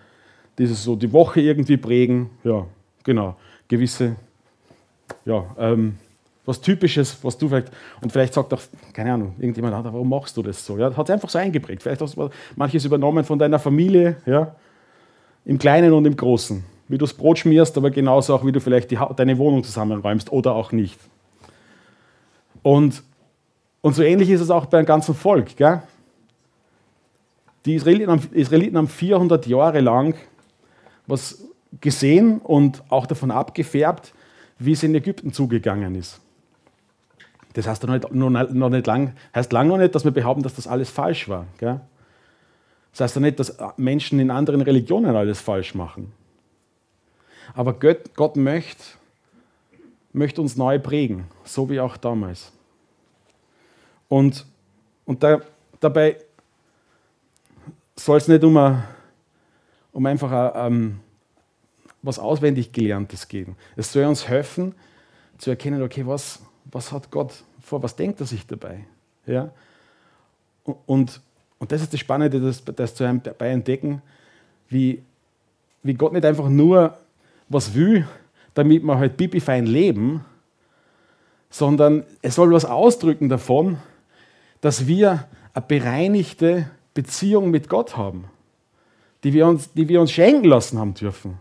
Dieses 0.57 0.83
so 0.83 0.95
die 0.95 1.13
Woche 1.13 1.41
irgendwie 1.41 1.77
prägen, 1.77 2.31
ja, 2.43 2.65
genau. 3.03 3.35
Gewisse, 3.67 4.15
ja, 5.25 5.45
ähm, 5.59 5.97
was 6.45 6.59
Typisches, 6.61 7.17
was 7.21 7.37
du 7.37 7.49
vielleicht, 7.49 7.69
und 8.01 8.11
vielleicht 8.11 8.33
sagt 8.33 8.53
auch, 8.53 8.61
keine 8.93 9.13
Ahnung, 9.13 9.35
irgendjemand, 9.37 9.75
ah, 9.75 9.83
warum 9.83 10.09
machst 10.09 10.35
du 10.37 10.41
das 10.41 10.65
so? 10.65 10.77
Ja, 10.77 10.95
hat 10.95 11.09
es 11.09 11.13
einfach 11.13 11.29
so 11.29 11.37
eingeprägt. 11.37 11.83
Vielleicht 11.83 12.01
hast 12.01 12.15
du 12.15 12.29
manches 12.55 12.85
übernommen 12.85 13.25
von 13.25 13.37
deiner 13.37 13.59
Familie, 13.59 14.15
ja, 14.25 14.55
im 15.45 15.59
Kleinen 15.59 15.93
und 15.93 16.05
im 16.05 16.15
Großen. 16.15 16.63
Wie 16.87 16.97
du 16.97 17.05
das 17.05 17.13
Brot 17.13 17.39
schmierst, 17.39 17.77
aber 17.77 17.91
genauso 17.91 18.33
auch, 18.33 18.45
wie 18.45 18.53
du 18.53 18.61
vielleicht 18.61 18.89
die, 18.91 18.97
deine 19.17 19.37
Wohnung 19.37 19.63
zusammenräumst 19.63 20.31
oder 20.31 20.55
auch 20.55 20.71
nicht. 20.71 20.99
Und 22.63 23.03
und 23.87 23.93
so 23.93 24.03
ähnlich 24.03 24.29
ist 24.29 24.41
es 24.41 24.49
auch 24.49 24.65
beim 24.65 24.85
ganzen 24.85 25.15
Volk. 25.15 25.55
Gell? 25.55 25.81
Die 27.65 27.75
Israeliten 27.75 28.11
haben, 28.11 28.29
Israeliten 28.33 28.77
haben 28.77 28.89
400 28.89 29.47
Jahre 29.47 29.79
lang 29.79 30.15
was 31.05 31.41
gesehen 31.79 32.39
und 32.39 32.83
auch 32.89 33.05
davon 33.05 33.31
abgefärbt, 33.31 34.13
wie 34.59 34.73
es 34.73 34.83
in 34.83 34.93
Ägypten 34.93 35.31
zugegangen 35.31 35.95
ist. 35.95 36.19
Das 37.53 37.65
heißt 37.65 37.81
noch 37.85 37.93
nicht, 37.93 38.13
noch 38.53 38.69
nicht 38.69 38.87
lang, 38.87 39.13
heißt 39.33 39.53
lang 39.53 39.69
noch 39.69 39.77
nicht, 39.77 39.95
dass 39.95 40.03
wir 40.03 40.11
behaupten, 40.11 40.43
dass 40.43 40.55
das 40.55 40.67
alles 40.67 40.89
falsch 40.89 41.29
war. 41.29 41.45
Gell? 41.57 41.79
Das 42.91 42.99
heißt 42.99 43.15
ja 43.15 43.21
nicht, 43.21 43.39
dass 43.39 43.57
Menschen 43.77 44.19
in 44.19 44.31
anderen 44.31 44.59
Religionen 44.59 45.15
alles 45.15 45.39
falsch 45.39 45.75
machen. 45.75 46.11
Aber 47.53 47.71
Gott, 47.71 48.13
Gott 48.17 48.35
möchte, 48.35 48.83
möchte 50.11 50.41
uns 50.41 50.57
neu 50.57 50.77
prägen, 50.77 51.23
so 51.45 51.69
wie 51.69 51.79
auch 51.79 51.95
damals. 51.95 52.51
Und, 54.09 54.45
und 55.05 55.23
da, 55.23 55.41
dabei 55.79 56.17
soll 57.95 58.17
es 58.17 58.27
nicht 58.27 58.43
um, 58.43 58.57
a, 58.57 58.87
um 59.91 60.05
einfach 60.05 60.31
a, 60.31 60.67
um, 60.67 60.99
was 62.01 62.19
auswendig 62.19 62.71
Gelerntes 62.71 63.27
gehen. 63.27 63.55
Es 63.75 63.91
soll 63.91 64.05
uns 64.05 64.27
helfen 64.27 64.75
zu 65.37 65.49
erkennen, 65.49 65.81
okay, 65.81 66.05
was, 66.05 66.39
was 66.65 66.91
hat 66.91 67.11
Gott 67.11 67.33
vor? 67.61 67.83
Was 67.83 67.95
denkt 67.95 68.19
er 68.19 68.25
sich 68.25 68.45
dabei? 68.47 68.85
Ja? 69.25 69.51
Und, 70.85 71.21
und 71.59 71.71
das 71.71 71.81
ist 71.81 71.93
das 71.93 71.99
Spannende, 71.99 72.39
das, 72.39 72.63
das 72.63 72.95
zu 72.95 73.03
einem 73.03 73.21
dabei 73.23 73.49
entdecken, 73.49 74.01
wie, 74.69 75.03
wie 75.83 75.93
Gott 75.93 76.13
nicht 76.13 76.25
einfach 76.25 76.49
nur 76.49 76.97
was 77.49 77.73
will, 77.73 78.07
damit 78.53 78.83
wir 78.83 78.97
halt 78.97 79.17
bibifein 79.17 79.65
leben, 79.65 80.25
sondern 81.49 82.03
es 82.21 82.35
soll 82.35 82.51
was 82.51 82.65
ausdrücken 82.65 83.29
davon, 83.29 83.77
dass 84.61 84.87
wir 84.87 85.27
eine 85.53 85.65
bereinigte 85.67 86.69
Beziehung 86.93 87.51
mit 87.51 87.69
Gott 87.69 87.97
haben, 87.97 88.25
die 89.23 89.33
wir 89.33 89.47
uns, 89.47 89.71
die 89.73 89.87
wir 89.87 90.01
uns 90.01 90.11
schenken 90.11 90.45
lassen 90.45 90.79
haben 90.79 90.93
dürfen. 90.93 91.39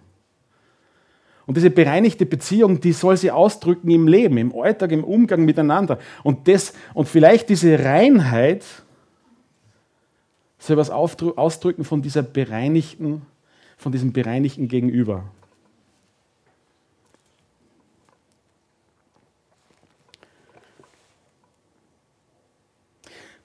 Und 1.47 1.57
diese 1.57 1.71
bereinigte 1.71 2.27
Beziehung, 2.27 2.81
die 2.81 2.93
soll 2.93 3.17
sie 3.17 3.31
ausdrücken 3.31 3.89
im 3.91 4.09
Leben, 4.09 4.37
im 4.37 4.53
Alltag, 4.55 4.91
im 4.91 5.05
Umgang 5.05 5.45
miteinander. 5.45 5.99
Und, 6.25 6.49
das, 6.49 6.73
und 6.93 7.09
vielleicht 7.09 7.49
diese 7.49 7.85
Reinheit 7.85 8.65
soll 10.59 10.77
was 10.77 10.91
ausdrücken 10.91 11.85
von 11.85 12.03
dieser 12.03 12.25
bereinigten, 12.25 13.23
von 13.77 13.93
diesem 13.93 14.13
bereinigten 14.13 14.67
Gegenüber. 14.67 15.25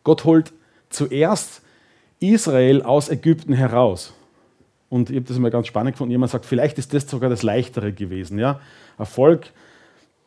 Gott 0.04 0.24
holt 0.26 0.54
zuerst 0.90 1.62
Israel 2.20 2.82
aus 2.84 3.10
Ägypten 3.10 3.54
heraus. 3.54 4.14
Und 4.90 5.10
ich 5.10 5.16
habe 5.16 5.26
das 5.26 5.38
immer 5.38 5.50
ganz 5.50 5.68
spannend 5.68 5.94
gefunden. 5.94 6.12
Jemand 6.12 6.32
sagt, 6.32 6.46
vielleicht 6.46 6.78
ist 6.78 6.94
das 6.94 7.10
sogar 7.10 7.30
das 7.30 7.44
Leichtere 7.44 7.94
gewesen. 7.94 8.38
Ja? 8.38 8.60
Erfolg, 8.98 9.52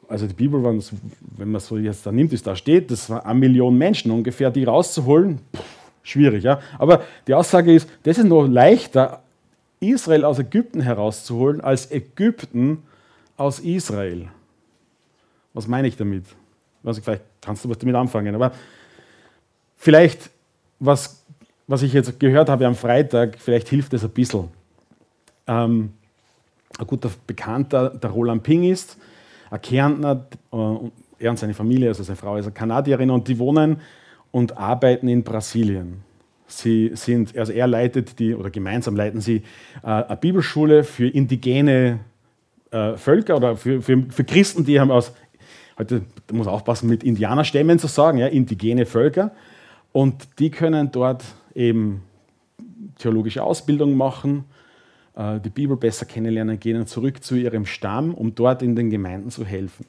also 0.09 0.27
die 0.27 0.35
Bibel, 0.35 0.63
wenn 0.63 1.51
man 1.51 1.61
so 1.61 1.77
jetzt 1.77 2.07
da 2.07 2.13
nimmt, 2.13 2.33
es 2.33 2.43
da 2.43 2.57
steht, 2.57 2.91
das 2.91 3.11
war 3.11 3.27
eine 3.27 3.39
Million 3.39 3.77
Menschen 3.77 4.11
ungefähr, 4.11 4.51
die 4.51 4.65
rauszuholen, 4.65 5.41
pff, 5.55 5.63
schwierig. 6.03 6.45
Ja? 6.45 6.61
Aber 6.79 7.03
die 7.27 7.35
Aussage 7.35 7.75
ist, 7.75 7.89
das 8.05 8.19
ist 8.19 8.25
noch 8.25 8.47
leichter, 8.47 9.23
Israel 9.81 10.25
aus 10.25 10.39
Ägypten 10.39 10.81
herauszuholen, 10.81 11.61
als 11.61 11.91
Ägypten 11.91 12.83
aus 13.37 13.61
Israel. 13.61 14.29
Was 15.53 15.69
meine 15.69 15.89
ich 15.89 15.97
damit? 15.97 16.25
Also 16.83 17.03
vielleicht 17.03 17.23
kannst 17.41 17.65
du 17.65 17.69
was 17.69 17.79
damit 17.79 17.95
anfangen. 17.95 18.35
Aber 18.35 18.53
Vielleicht, 19.85 20.31
was, 20.81 21.23
was 21.67 21.83
ich 21.83 21.93
jetzt 21.93 22.19
gehört 22.19 22.49
habe 22.49 22.67
am 22.67 22.75
Freitag, 22.75 23.37
vielleicht 23.39 23.69
hilft 23.69 23.93
es 23.93 24.03
ein 24.03 24.09
bisschen. 24.09 24.49
Ähm, 25.47 25.93
ein 26.79 26.87
guter 26.87 27.11
Bekannter, 27.27 27.91
der 27.91 28.09
Roland 28.09 28.43
Ping 28.43 28.65
ist, 28.65 28.97
ein 29.51 29.61
Kärntner, 29.61 30.25
äh, 30.55 30.57
er 31.19 31.31
und 31.31 31.39
seine 31.39 31.53
Familie, 31.53 31.89
also 31.89 32.03
seine 32.03 32.17
Frau 32.17 32.39
ist 32.39 32.47
eine 32.47 32.55
Kanadierin 32.55 33.11
und 33.11 33.29
die 33.29 33.39
wohnen 33.39 33.83
und 34.31 34.57
arbeiten 34.57 35.07
in 35.07 35.23
Brasilien. 35.23 36.03
Sie 36.47 36.93
sind, 36.95 37.37
also 37.37 37.53
er 37.53 37.67
leitet 37.67 38.19
die, 38.19 38.35
oder 38.35 38.49
gemeinsam 38.49 38.97
leiten 38.97 39.21
sie 39.21 39.43
äh, 39.83 39.87
eine 39.87 40.17
Bibelschule 40.17 40.83
für 40.83 41.09
indigene 41.09 42.01
äh, 42.71 42.97
Völker 42.97 43.37
oder 43.37 43.55
für, 43.55 43.83
für, 43.83 44.03
für, 44.09 44.25
Christen, 44.25 44.65
die 44.65 44.81
haben 44.81 44.91
aus, 44.91 45.13
heute 45.77 46.01
muss 46.33 46.47
aufpassen 46.47 46.89
mit 46.89 47.05
Indianerstämmen 47.05 47.79
zu 47.79 47.87
sagen, 47.87 48.17
ja, 48.17 48.29
indigene 48.29 48.87
Völker. 48.87 49.33
Und 49.95 50.41
die 50.41 50.51
können 50.51 50.91
dort 50.91 51.23
eben 51.55 52.03
theologische 52.99 53.45
Ausbildung 53.45 53.97
machen, 53.97 54.45
äh, 55.15 55.39
die 55.39 55.51
Bibel 55.51 55.77
besser 55.77 56.05
kennenlernen, 56.05 56.59
gehen 56.59 56.85
zurück 56.89 57.23
zu 57.23 57.37
ihrem 57.37 57.65
Stamm, 57.65 58.13
um 58.13 58.35
dort 58.35 58.61
in 58.63 58.75
den 58.75 58.91
Gemeinden 58.91 59.31
zu 59.31 59.45
helfen. 59.45 59.87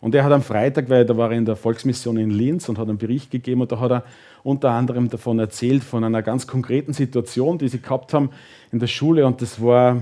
Und 0.00 0.14
er 0.14 0.22
hat 0.22 0.30
am 0.30 0.42
Freitag, 0.42 0.88
weil 0.88 1.04
da 1.04 1.16
war 1.16 1.32
er 1.32 1.36
in 1.36 1.46
der 1.46 1.56
Volksmission 1.56 2.16
in 2.16 2.30
Linz 2.30 2.68
und 2.68 2.78
hat 2.78 2.88
einen 2.88 2.96
Bericht 2.96 3.32
gegeben 3.32 3.62
und 3.62 3.72
da 3.72 3.80
hat 3.80 3.90
er 3.90 4.04
unter 4.44 4.70
anderem 4.70 5.08
davon 5.08 5.40
erzählt, 5.40 5.82
von 5.82 6.04
einer 6.04 6.22
ganz 6.22 6.46
konkreten 6.46 6.92
Situation, 6.92 7.58
die 7.58 7.66
sie 7.66 7.80
gehabt 7.80 8.14
haben 8.14 8.30
in 8.70 8.78
der 8.78 8.86
Schule 8.86 9.26
und 9.26 9.42
das 9.42 9.60
war, 9.60 10.00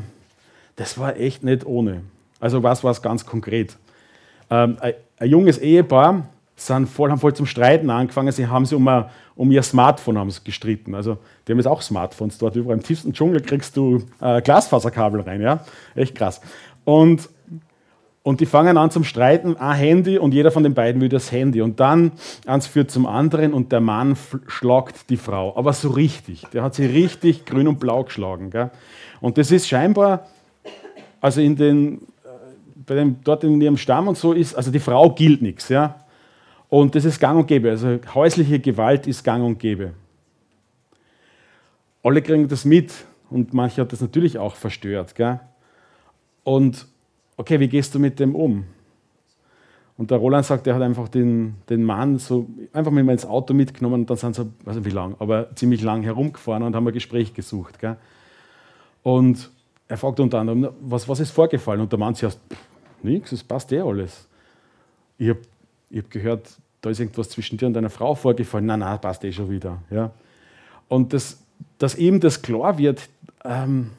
das 0.77 0.99
war 0.99 1.17
echt 1.17 1.43
nicht 1.43 1.65
ohne. 1.65 2.03
Also 2.39 2.63
was 2.63 2.85
war 2.85 2.91
es 2.91 3.01
ganz 3.01 3.25
konkret? 3.25 3.79
Ähm, 4.51 4.77
ein, 4.79 4.93
ein 5.19 5.31
junges 5.31 5.57
Ehepaar 5.57 6.29
sind 6.57 6.89
voll, 6.89 7.11
haben 7.11 7.19
voll 7.19 7.35
zum 7.35 7.47
Streiten 7.47 7.91
angefangen. 7.91 8.33
Sie 8.33 8.47
haben 8.47 8.67
sich 8.67 8.77
um, 8.77 8.87
ein, 8.87 9.07
um 9.35 9.51
ihr 9.51 9.63
Smartphone 9.63 10.19
haben 10.19 10.33
gestritten. 10.45 10.95
Also, 10.95 11.19
die 11.47 11.53
haben 11.53 11.59
jetzt 11.59 11.67
auch 11.67 11.83
Smartphones 11.83 12.39
dort. 12.39 12.57
Überall 12.57 12.77
im 12.77 12.83
tiefsten 12.83 13.13
Dschungel 13.13 13.41
kriegst 13.41 13.77
du 13.77 14.03
äh, 14.21 14.41
Glasfaserkabel 14.43 15.23
rein. 15.23 15.41
Ja? 15.41 15.65
Echt 15.95 16.15
krass. 16.15 16.41
Und, 16.85 17.29
und 18.23 18.41
die 18.41 18.47
fangen 18.47 18.77
an 18.77 18.91
zum 18.91 19.03
Streiten, 19.05 19.57
ein 19.57 19.77
Handy 19.77 20.19
und 20.19 20.35
jeder 20.35 20.51
von 20.51 20.63
den 20.63 20.75
beiden 20.75 21.01
will 21.01 21.09
das 21.09 21.33
Handy. 21.33 21.63
Und 21.63 21.81
dann 21.81 22.13
eins 22.47 22.67
führt 22.67 22.91
zum 22.91 23.07
anderen 23.07 23.53
und 23.55 23.73
der 23.73 23.81
Mann 23.81 24.17
schlagt 24.47 25.11
die 25.11 25.17
Frau. 25.17 25.57
Aber 25.57 25.73
so 25.73 25.91
richtig. 25.91 26.43
Der 26.53 26.63
hat 26.63 26.75
sie 26.75 26.87
richtig 26.87 27.47
grün 27.47 27.67
und 27.67 27.81
blau 27.81 28.05
geschlagen. 28.05 28.51
Gell? 28.51 28.71
Und 29.21 29.39
das 29.39 29.51
ist 29.51 29.69
scheinbar, 29.69 30.27
also 31.21 31.41
in 31.41 31.57
den, 31.57 31.95
äh, 31.95 32.29
bei 32.77 32.95
dem, 32.95 33.17
dort 33.25 33.43
in 33.43 33.61
ihrem 33.61 33.77
Stamm 33.77 34.07
und 34.07 34.19
so 34.19 34.33
ist, 34.33 34.55
also 34.55 34.71
die 34.71 34.81
Frau 34.81 35.11
gilt 35.11 35.43
nichts. 35.43 35.69
Ja? 35.69 36.02
Und 36.73 36.95
das 36.95 37.05
ist 37.05 37.21
gang 37.21 37.39
und 37.39 37.47
gäbe. 37.47 37.69
Also 37.69 37.99
häusliche 38.15 38.59
Gewalt 38.59 39.07
ist 39.07 39.23
gang 39.23 39.45
und 39.45 39.59
gäbe. 39.59 39.93
Alle 42.03 42.23
kriegen 42.23 42.49
das 42.49 42.65
mit 42.65 42.95
und 43.29 43.53
manche 43.53 43.83
hat 43.83 43.93
das 43.93 44.01
natürlich 44.01 44.39
auch 44.39 44.55
verstört. 44.55 45.15
Gell? 45.15 45.39
Und 46.45 46.87
okay, 47.37 47.61
wie 47.61 47.69
gehst 47.69 47.95
du 47.95 47.99
mit 47.99 48.19
dem 48.19 48.35
um? 48.35 48.65
Und 49.99 50.11
der 50.11 50.17
Roland 50.17 50.47
sagt, 50.47 50.67
er 50.67 50.77
hat 50.77 50.81
einfach 50.81 51.09
den, 51.09 51.57
den 51.69 51.85
Mann 51.85 52.19
so 52.19 52.49
einfach 52.73 52.91
mit 52.91 53.05
mir 53.05 53.13
ins 53.13 53.27
Auto 53.27 53.53
mitgenommen 53.53 54.01
und 54.01 54.09
dann 54.09 54.17
sind 54.17 54.35
sie, 54.35 54.51
weiß 54.65 54.77
nicht 54.77 54.87
wie 54.87 54.95
lang, 54.95 55.15
aber 55.19 55.55
ziemlich 55.55 55.83
lang 55.83 56.03
herumgefahren 56.03 56.63
und 56.63 56.75
haben 56.75 56.87
ein 56.87 56.95
Gespräch 56.95 57.35
gesucht. 57.35 57.81
Gell? 57.81 57.99
Und 59.03 59.51
er 59.89 59.99
fragt 59.99 60.21
unter 60.21 60.39
anderem, 60.39 60.71
was, 60.81 61.07
was 61.07 61.21
ist 61.21 61.33
vorgefallen? 61.33 61.83
Und 61.83 61.93
der 61.93 61.99
Mann 61.99 62.15
sagt, 62.15 62.39
nichts, 63.03 63.33
es 63.33 63.45
passt 63.45 63.71
eh 63.73 63.81
alles. 63.81 64.27
Ich 65.19 65.29
habe 65.29 65.41
habe 65.99 66.09
gehört, 66.09 66.57
da 66.83 66.91
ist 66.91 67.01
irgendwas 67.01 67.31
zwischen 67.31 67.57
dir 67.57 67.67
und 67.67 67.75
deiner 67.75 67.91
Frau 67.91 68.15
vorgefallen. 68.15 68.67
Nein, 68.67 68.81
nein, 68.81 69.01
passt 69.01 69.25
eh 69.25 69.33
schon 69.33 69.51
wieder. 69.51 69.79
Ja. 69.91 70.11
Und 70.89 71.13
das, 71.13 71.39
dass 71.79 71.97
ihm 71.97 72.21
das 72.21 72.43
klar 72.43 72.77
wird, 72.77 73.09
ähm, 73.45 73.93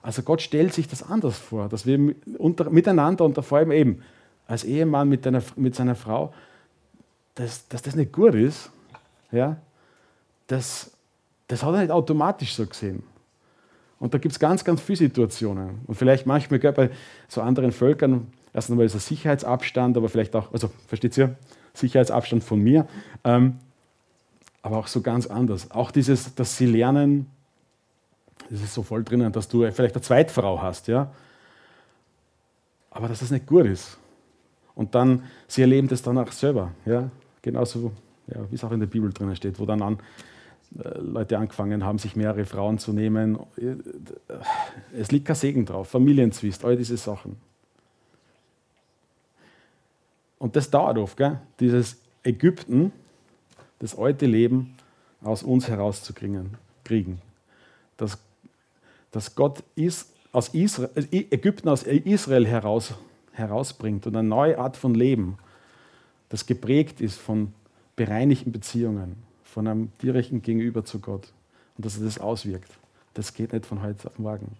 also 0.00 0.22
Gott 0.22 0.40
stellt 0.40 0.72
sich 0.72 0.88
das 0.88 1.02
anders 1.02 1.36
vor, 1.36 1.68
dass 1.68 1.86
wir 1.86 2.14
unter, 2.38 2.70
miteinander 2.70 3.24
und 3.24 3.42
vor 3.44 3.58
allem 3.58 3.72
eben 3.72 4.02
als 4.46 4.64
Ehemann 4.64 5.08
mit, 5.08 5.26
deiner, 5.26 5.42
mit 5.56 5.74
seiner 5.74 5.94
Frau, 5.94 6.32
dass, 7.34 7.68
dass 7.68 7.82
das 7.82 7.94
nicht 7.94 8.12
gut 8.12 8.34
ist, 8.34 8.70
ja, 9.32 9.56
das, 10.46 10.92
das 11.48 11.62
hat 11.62 11.74
er 11.74 11.80
nicht 11.80 11.90
automatisch 11.90 12.54
so 12.54 12.66
gesehen. 12.66 13.02
Und 13.98 14.14
da 14.14 14.18
gibt 14.18 14.32
es 14.32 14.38
ganz, 14.38 14.64
ganz 14.64 14.80
viele 14.80 14.98
Situationen. 14.98 15.80
Und 15.86 15.94
vielleicht 15.94 16.26
manchmal 16.26 16.60
bei 16.60 16.90
so 17.28 17.40
anderen 17.40 17.72
Völkern, 17.72 18.28
Erst 18.54 18.70
einmal 18.70 18.86
ist 18.86 18.94
ein 18.94 19.00
Sicherheitsabstand, 19.00 19.96
aber 19.96 20.08
vielleicht 20.08 20.34
auch, 20.36 20.52
also 20.52 20.70
versteht 20.86 21.18
ihr, 21.18 21.34
Sicherheitsabstand 21.74 22.42
von 22.42 22.60
mir, 22.60 22.86
ähm, 23.24 23.58
aber 24.62 24.78
auch 24.78 24.86
so 24.86 25.02
ganz 25.02 25.26
anders. 25.26 25.70
Auch 25.70 25.90
dieses, 25.90 26.34
dass 26.34 26.56
sie 26.56 26.66
lernen, 26.66 27.26
das 28.50 28.62
ist 28.62 28.74
so 28.74 28.82
voll 28.82 29.04
drinnen, 29.04 29.32
dass 29.32 29.48
du 29.48 29.70
vielleicht 29.70 29.94
eine 29.94 30.02
Zweitfrau 30.02 30.62
hast, 30.62 30.88
ja, 30.88 31.10
aber 32.90 33.08
dass 33.08 33.20
das 33.20 33.30
nicht 33.30 33.46
gut 33.46 33.66
ist. 33.66 33.98
Und 34.74 34.94
dann, 34.94 35.24
sie 35.46 35.62
erleben 35.62 35.88
das 35.88 36.02
dann 36.02 36.18
auch 36.18 36.32
selber, 36.32 36.72
ja, 36.86 37.10
genauso, 37.42 37.92
ja, 38.26 38.38
wie 38.50 38.54
es 38.54 38.64
auch 38.64 38.72
in 38.72 38.80
der 38.80 38.86
Bibel 38.86 39.12
drinnen 39.12 39.36
steht, 39.36 39.58
wo 39.58 39.66
dann 39.66 39.82
an, 39.82 39.98
äh, 40.78 40.98
Leute 40.98 41.38
angefangen 41.38 41.84
haben, 41.84 41.98
sich 41.98 42.16
mehrere 42.16 42.44
Frauen 42.44 42.78
zu 42.78 42.92
nehmen. 42.92 43.38
Es 44.92 45.12
liegt 45.12 45.26
kein 45.26 45.36
Segen 45.36 45.66
drauf, 45.66 45.88
Familienzwist, 45.88 46.64
all 46.64 46.76
diese 46.76 46.96
Sachen. 46.96 47.36
Und 50.44 50.56
das 50.56 50.68
dauert 50.68 50.98
oft, 50.98 51.16
gell? 51.16 51.40
dieses 51.58 51.96
Ägypten, 52.22 52.92
das 53.78 53.96
alte 53.96 54.26
Leben 54.26 54.76
aus 55.22 55.42
uns 55.42 55.68
herauszukriegen. 55.68 56.58
Kriegen. 56.84 57.22
Dass, 57.96 58.18
dass 59.10 59.34
Gott 59.34 59.64
is, 59.74 60.12
aus 60.32 60.50
Israel, 60.50 61.08
Ägypten 61.10 61.66
aus 61.70 61.84
Israel 61.84 62.46
heraus, 62.46 62.92
herausbringt 63.32 64.06
und 64.06 64.16
eine 64.16 64.28
neue 64.28 64.58
Art 64.58 64.76
von 64.76 64.94
Leben, 64.94 65.38
das 66.28 66.44
geprägt 66.44 67.00
ist 67.00 67.18
von 67.18 67.54
bereinigten 67.96 68.52
Beziehungen, 68.52 69.16
von 69.44 69.66
einem 69.66 69.92
direkten 70.02 70.42
Gegenüber 70.42 70.84
zu 70.84 70.98
Gott 70.98 71.32
und 71.78 71.86
dass 71.86 71.96
er 71.96 72.04
das 72.04 72.18
auswirkt. 72.18 72.70
Das 73.14 73.32
geht 73.32 73.54
nicht 73.54 73.64
von 73.64 73.80
heute 73.80 74.08
auf 74.08 74.18
morgen. 74.18 74.58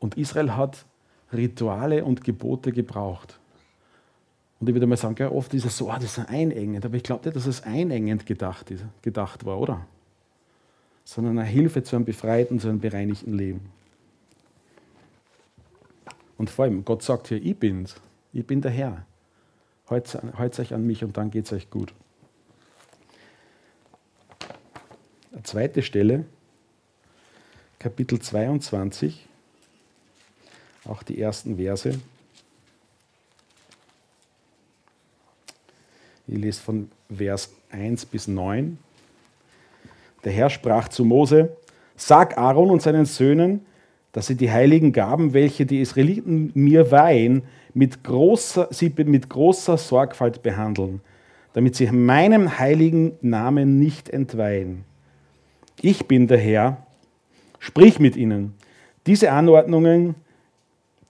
Und 0.00 0.16
Israel 0.16 0.56
hat 0.56 0.84
Rituale 1.32 2.04
und 2.04 2.24
Gebote 2.24 2.72
gebraucht. 2.72 3.39
Und 4.60 4.68
ich 4.68 4.74
würde 4.74 4.86
mal 4.86 4.96
sagen, 4.96 5.26
oft 5.28 5.54
ist 5.54 5.64
es 5.64 5.78
so, 5.78 5.90
ah, 5.90 5.98
das 5.98 6.18
ist 6.18 6.28
einengend. 6.28 6.84
Aber 6.84 6.94
ich 6.94 7.02
glaube 7.02 7.24
nicht, 7.24 7.34
dass 7.34 7.46
es 7.46 7.62
einengend 7.62 8.26
gedacht, 8.26 8.70
ist, 8.70 8.84
gedacht 9.00 9.46
war, 9.46 9.58
oder? 9.58 9.86
Sondern 11.04 11.38
eine 11.38 11.48
Hilfe 11.48 11.82
zu 11.82 11.96
einem 11.96 12.04
befreiten, 12.04 12.60
zu 12.60 12.68
einem 12.68 12.78
bereinigten 12.78 13.32
Leben. 13.32 13.70
Und 16.36 16.50
vor 16.50 16.66
allem, 16.66 16.84
Gott 16.84 17.02
sagt 17.02 17.28
hier, 17.28 17.42
ich 17.42 17.56
bin's. 17.56 17.96
Ich 18.34 18.46
bin 18.46 18.60
der 18.60 18.70
Herr. 18.70 19.06
Heut 19.88 20.60
euch 20.60 20.74
an 20.74 20.86
mich 20.86 21.02
und 21.02 21.16
dann 21.16 21.30
geht 21.30 21.46
es 21.46 21.52
euch 21.52 21.70
gut. 21.70 21.92
Eine 25.32 25.42
zweite 25.42 25.82
Stelle, 25.82 26.26
Kapitel 27.78 28.20
22, 28.20 29.26
auch 30.84 31.02
die 31.02 31.20
ersten 31.20 31.56
Verse. 31.56 31.98
Ich 36.32 36.38
lese 36.38 36.62
von 36.62 36.88
Vers 37.12 37.52
1 37.72 38.06
bis 38.06 38.28
9. 38.28 38.78
Der 40.22 40.30
Herr 40.30 40.48
sprach 40.48 40.86
zu 40.86 41.04
Mose, 41.04 41.56
sag 41.96 42.38
Aaron 42.38 42.70
und 42.70 42.80
seinen 42.80 43.04
Söhnen, 43.04 43.66
dass 44.12 44.28
sie 44.28 44.36
die 44.36 44.52
heiligen 44.52 44.92
Gaben, 44.92 45.34
welche 45.34 45.66
die 45.66 45.80
Israeliten 45.80 46.52
mir 46.54 46.92
weihen, 46.92 47.42
mit 47.74 48.04
großer, 48.04 48.68
sie 48.70 48.92
mit 48.96 49.28
großer 49.28 49.76
Sorgfalt 49.76 50.44
behandeln, 50.44 51.00
damit 51.52 51.74
sie 51.74 51.90
meinem 51.90 52.60
heiligen 52.60 53.12
Namen 53.22 53.80
nicht 53.80 54.08
entweihen. 54.08 54.84
Ich 55.82 56.06
bin 56.06 56.28
der 56.28 56.38
Herr, 56.38 56.86
sprich 57.58 57.98
mit 57.98 58.14
ihnen. 58.14 58.54
Diese 59.06 59.32
Anordnungen, 59.32 60.14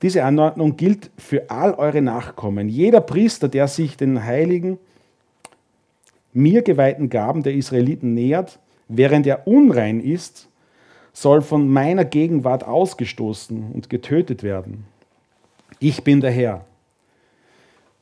diese 0.01 0.25
Anordnung 0.25 0.79
gilt 0.79 1.11
für 1.19 1.51
all 1.51 1.75
eure 1.75 2.01
Nachkommen. 2.01 2.71
Jeder 2.71 3.03
Priester, 3.03 3.49
der 3.49 3.69
sich 3.69 3.99
den 3.99 4.25
heiligen, 4.25 4.79
mir 6.33 6.63
geweihten 6.63 7.11
Gaben 7.11 7.43
der 7.43 7.55
Israeliten 7.55 8.15
nähert, 8.15 8.59
während 8.89 9.27
er 9.27 9.47
unrein 9.47 10.01
ist, 10.01 10.49
soll 11.13 11.43
von 11.43 11.69
meiner 11.69 12.05
Gegenwart 12.05 12.65
ausgestoßen 12.65 13.73
und 13.73 13.91
getötet 13.91 14.43
werden. 14.43 14.85
Ich 15.79 16.05
bin 16.05 16.21
der 16.21 16.31
Herr. 16.31 16.65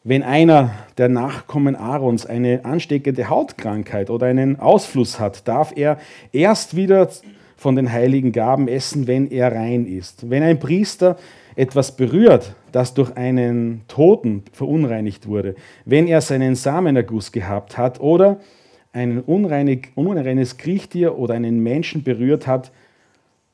Wenn 0.05 0.23
einer 0.23 0.71
der 0.97 1.09
Nachkommen 1.09 1.77
Aarons 1.77 2.25
eine 2.25 2.65
ansteckende 2.65 3.29
Hautkrankheit 3.29 4.11
oder 4.11 4.27
einen 4.27 4.59
Ausfluss 4.59 5.19
hat, 5.19 5.47
darf 5.49 5.73
er 5.77 5.99
erst 6.33 6.77
wieder 6.77 7.11
von 7.57 7.77
den 7.77 7.93
heiligen 7.93 8.33
Gaben 8.33 8.69
essen, 8.69 9.07
wenn 9.07 9.31
er 9.31 9.53
rein 9.53 9.87
ist. 9.87 10.31
Wenn 10.31 10.43
ein 10.43 10.61
Priester 10.61 11.17
etwas 11.57 11.97
berührt, 11.97 12.55
das 12.73 12.95
durch 12.95 13.17
einen 13.17 13.83
Toten 13.89 14.43
verunreinigt 14.53 15.27
wurde, 15.27 15.55
wenn 15.85 16.07
er 16.07 16.21
seinen 16.21 16.55
Samenerguss 16.55 17.33
gehabt 17.33 17.77
hat 17.77 18.01
oder 18.01 18.41
ein 18.93 19.21
unreinig, 19.21 19.93
unreines 19.95 20.57
Kriechtier 20.57 21.19
oder 21.19 21.35
einen 21.35 21.63
Menschen 21.63 22.03
berührt 22.03 22.47
hat, 22.47 22.73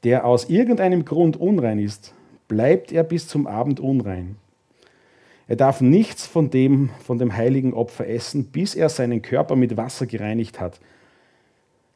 der 0.05 0.25
aus 0.25 0.49
irgendeinem 0.49 1.05
Grund 1.05 1.37
unrein 1.37 1.79
ist, 1.79 2.15
bleibt 2.49 2.93
er 2.93 3.03
bis 3.05 3.27
zum 3.27 3.47
Abend 3.47 3.81
unrein. 3.81 4.37
Er 5.47 5.57
darf 5.57 5.81
nichts 5.81 6.27
von 6.27 6.51
dem, 6.51 6.91
von 7.01 7.19
dem 7.19 7.37
heiligen 7.37 7.75
Opfer 7.75 8.09
essen, 8.09 8.47
bis 8.47 8.75
er 8.75 8.89
seinen 8.89 9.23
Körper 9.23 9.57
mit 9.57 9.77
Wasser 9.77 10.07
gereinigt 10.07 10.61
hat. 10.61 10.81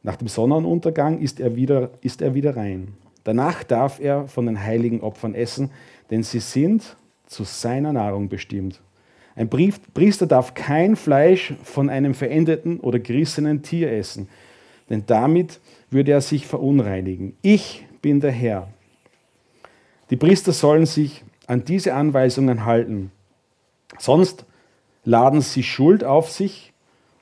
Nach 0.03 0.15
dem 0.15 0.27
Sonnenuntergang 0.27 1.19
ist 1.19 1.39
er 1.39 1.55
wieder, 1.55 1.89
ist 2.01 2.21
er 2.21 2.35
wieder 2.35 2.55
rein. 2.55 2.89
Danach 3.23 3.63
darf 3.63 3.99
er 3.99 4.27
von 4.27 4.45
den 4.45 4.63
heiligen 4.63 5.01
Opfern 5.01 5.35
essen, 5.35 5.71
denn 6.09 6.23
sie 6.23 6.39
sind 6.39 6.95
zu 7.29 7.45
seiner 7.45 7.93
Nahrung 7.93 8.27
bestimmt. 8.27 8.81
Ein 9.35 9.49
Priester 9.49 10.27
darf 10.27 10.53
kein 10.53 10.97
Fleisch 10.97 11.53
von 11.63 11.89
einem 11.89 12.13
verendeten 12.13 12.81
oder 12.81 12.99
gerissenen 12.99 13.61
Tier 13.63 13.89
essen, 13.93 14.27
denn 14.89 15.05
damit 15.05 15.61
würde 15.89 16.11
er 16.11 16.21
sich 16.21 16.45
verunreinigen. 16.45 17.37
Ich 17.41 17.85
bin 18.01 18.19
der 18.19 18.31
Herr. 18.31 18.67
Die 20.09 20.17
Priester 20.17 20.51
sollen 20.51 20.85
sich 20.85 21.23
an 21.47 21.63
diese 21.63 21.93
Anweisungen 21.93 22.65
halten, 22.65 23.11
sonst 23.97 24.45
laden 25.05 25.41
sie 25.41 25.63
Schuld 25.63 26.03
auf 26.03 26.29
sich 26.31 26.73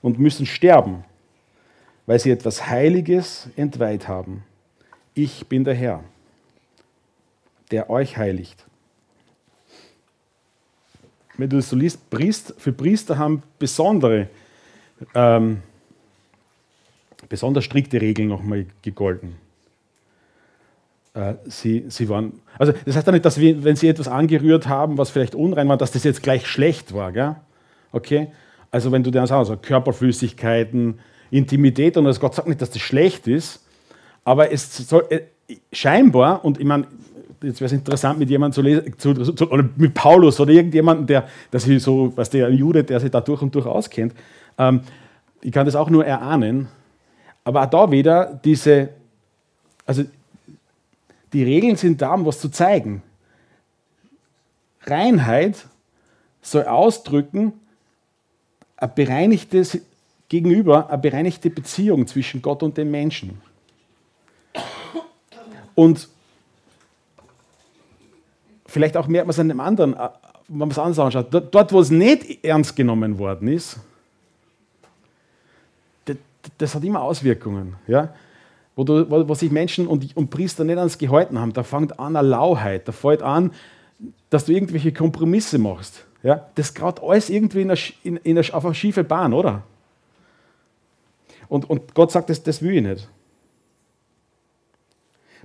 und 0.02 0.18
müssen 0.18 0.46
sterben, 0.46 1.04
weil 2.06 2.20
sie 2.20 2.32
etwas 2.32 2.68
Heiliges 2.68 3.50
entweiht 3.58 4.08
haben. 4.08 4.44
Ich 5.14 5.48
bin 5.48 5.66
der 5.66 5.76
Herr, 5.76 6.04
der 7.72 7.90
euch 7.90 8.18
heiligt. 8.18 8.66
Wenn 11.38 11.50
du 11.50 11.58
das 11.58 11.70
so 11.70 11.76
liest, 11.76 12.00
für 12.58 12.74
Priester 12.74 13.18
haben 13.18 13.44
besondere, 13.60 14.28
ähm, 15.14 15.62
besonders 17.30 17.64
strikte 17.64 18.02
Regeln 18.02 18.28
nochmal 18.28 18.66
gegolten. 18.82 19.36
Äh, 21.14 21.36
sie, 21.46 21.86
sie 21.90 22.10
waren, 22.10 22.40
also 22.58 22.74
das 22.86 22.96
heißt 22.96 23.08
ja 23.08 23.14
nicht, 23.14 23.26
dass 23.26 23.40
wir, 23.40 23.64
wenn 23.64 23.76
sie 23.76 23.88
etwas 23.88 24.08
angerührt 24.08 24.68
haben, 24.68 24.98
was 24.98 25.10
vielleicht 25.10 25.36
unrein 25.36 25.68
war, 25.68 25.78
dass 25.78 25.92
das 25.92 26.04
jetzt 26.04 26.24
gleich 26.24 26.48
schlecht 26.48 26.94
war. 26.94 27.12
Gell? 27.12 27.36
Okay? 27.92 28.32
Also 28.72 28.92
wenn 28.92 29.04
du 29.04 29.12
dir 29.12 29.20
sagst, 29.22 29.32
also 29.32 29.58
Körperflüssigkeiten, 29.58 31.00
Intimität 31.32 31.98
und 31.98 32.06
das 32.06 32.20
Gott 32.20 32.36
sagt 32.36 32.48
nicht, 32.48 32.62
dass 32.62 32.70
das 32.72 32.82
schlecht 32.82 33.28
ist, 33.28 33.66
aber 34.24 34.52
es 34.52 34.76
soll 34.78 35.06
äh, 35.10 35.22
scheinbar, 35.72 36.44
und 36.44 36.60
ich 36.60 36.66
meine, 36.66 36.88
jetzt 37.42 37.62
wäre 37.62 37.68
es 37.68 37.74
interessant, 37.74 38.20
mit 38.20 38.30
jemandem 38.30 38.54
zu 38.56 38.62
lesen, 38.62 38.98
zu, 38.98 39.14
zu, 39.14 39.52
oder 39.52 39.68
mit 39.76 39.94
Paulus 39.94 40.40
oder 40.40 40.52
irgendjemandem, 40.52 41.08
der, 41.08 41.28
der 41.52 41.60
sich 41.60 41.82
so, 41.82 42.12
was 42.16 42.30
der 42.30 42.50
Jude, 42.50 42.84
der 42.84 43.00
sich 43.00 43.12
da 43.12 43.22
durch 43.22 43.42
und 43.42 43.54
durch 43.54 43.66
auskennt. 43.66 44.14
Ähm, 44.58 44.82
ich 45.42 45.52
kann 45.52 45.66
das 45.66 45.76
auch 45.76 45.90
nur 45.90 46.06
erahnen. 46.06 46.68
Aber 47.44 47.64
auch 47.64 47.70
da 47.70 47.92
wieder 47.92 48.40
diese, 48.44 48.90
also 49.86 50.04
die 51.34 51.44
Regeln 51.44 51.76
sind 51.76 52.02
da, 52.02 52.14
um 52.14 52.26
was 52.26 52.40
zu 52.40 52.50
zeigen. 52.50 53.04
Reinheit 54.82 55.66
soll 56.42 56.66
ausdrücken, 56.66 57.54
ein 58.78 58.92
bereinigtes 58.94 59.80
Gegenüber, 60.30 60.90
eine 60.90 60.98
bereinigte 60.98 61.50
Beziehung 61.50 62.08
zwischen 62.08 62.42
Gott 62.42 62.64
und 62.64 62.78
den 62.78 62.92
Menschen. 62.92 63.42
Und 65.76 66.10
vielleicht 68.78 68.96
auch 68.96 69.08
merkt 69.08 69.26
man 69.26 69.32
es 69.32 69.40
an 69.40 69.50
dem 69.50 69.60
anderen, 69.60 69.96
äh, 69.96 70.10
wenn 70.50 70.60
man 70.60 70.70
es 70.70 70.78
anders 70.78 71.00
anschaut, 71.00 71.28
dort, 71.32 71.74
wo 71.74 71.80
es 71.80 71.90
nicht 71.90 72.46
ernst 72.46 72.76
genommen 72.76 73.18
worden 73.18 73.48
ist, 73.48 73.80
das, 76.06 76.18
das 76.60 76.76
hat 76.76 76.84
immer 76.84 77.02
Auswirkungen. 77.02 77.76
Ja? 77.88 78.14
wo, 78.76 78.84
du, 78.84 79.10
wo, 79.10 79.28
wo 79.28 79.34
sich 79.34 79.52
Menschen 79.52 79.88
und, 79.88 80.16
und, 80.16 80.30
Priester 80.30 80.64
nicht 80.64 80.78
ans 80.78 81.00
gehalten 81.00 81.40
haben. 81.40 81.54
Da 81.54 81.64
fängt 81.64 82.00
an 82.00 82.16
eine 82.16 82.28
Lauheit, 82.28 82.88
da 82.88 82.92
fällt 82.92 83.24
an, 83.24 83.52
dass 84.30 84.46
du 84.46 84.54
irgendwelche 84.54 84.94
Kompromisse 84.94 85.58
machst. 85.58 86.06
Ja? 86.22 86.48
Das 86.54 86.76
gerade 86.76 87.02
alles 87.02 87.32
irgendwie 87.32 87.64
in 87.64 87.72
eine, 87.72 87.80
in, 88.04 88.18
in 88.18 88.38
eine, 88.38 88.54
auf 88.54 88.64
eine 88.64 88.76
schiefe 88.76 89.04
Bahn, 89.04 89.34
oder? 89.34 89.64
Und, 91.50 91.68
und 91.68 91.96
Gott 91.96 92.12
sagt, 92.12 92.30
das, 92.30 92.44
das 92.44 92.62
will 92.62 92.76
ich 92.76 92.84
nicht. 92.84 93.10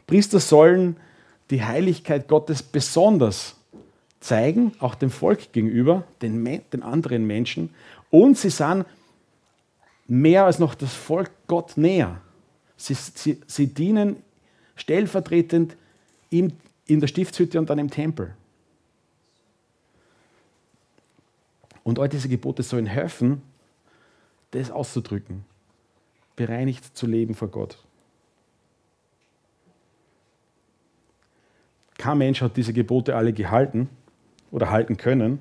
Priester 0.07 0.38
sollen 0.38 0.97
die 1.50 1.62
Heiligkeit 1.62 2.28
Gottes 2.28 2.62
besonders 2.62 3.57
zeigen, 4.20 4.72
auch 4.78 4.94
dem 4.94 5.11
Volk 5.11 5.52
gegenüber, 5.52 6.05
den, 6.22 6.44
den 6.44 6.83
anderen 6.83 7.26
Menschen. 7.26 7.70
Und 8.11 8.38
sie 8.38 8.50
sind 8.50 8.87
mehr 10.07 10.44
als 10.44 10.59
noch 10.59 10.74
das 10.74 10.94
Volk 10.94 11.31
Gott 11.46 11.76
näher. 11.76 12.20
Sie, 12.76 12.94
sie, 12.94 13.40
sie 13.46 13.66
dienen 13.68 14.16
stellvertretend 14.76 15.76
in, 16.31 16.52
in 16.87 17.00
der 17.00 17.09
Stiftshütte 17.09 17.59
und 17.59 17.70
dann 17.70 17.78
im 17.78 17.90
Tempel. 17.90 18.35
Und 21.85 21.98
all 21.98 22.09
diese 22.09 22.28
Gebote 22.28 22.62
sollen 22.62 22.87
helfen, 22.87 23.42
das 24.52 24.70
auszudrücken, 24.70 25.44
bereinigt 26.37 26.96
zu 26.96 27.07
leben 27.07 27.35
vor 27.35 27.48
Gott. 27.48 27.78
Kein 32.03 32.19
Mensch 32.19 32.43
hat 32.43 32.57
diese 32.57 32.73
Gebote 32.73 33.15
alle 33.15 33.33
gehalten 33.33 33.88
oder 34.51 34.71
halten 34.73 34.97
können. 34.97 35.38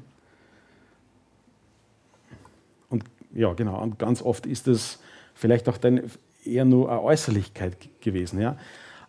Und 2.88 3.04
ja, 3.34 3.52
genau, 3.54 3.82
und 3.82 3.98
ganz 3.98 4.22
oft 4.22 4.46
ist 4.46 4.68
es 4.68 5.00
vielleicht 5.34 5.68
auch 5.68 5.78
dein, 5.80 6.04
eher 6.46 6.64
nur 6.66 6.92
eine 6.92 7.02
Äußerlichkeit 7.02 7.76
gewesen. 8.00 8.40
Ja? 8.40 8.60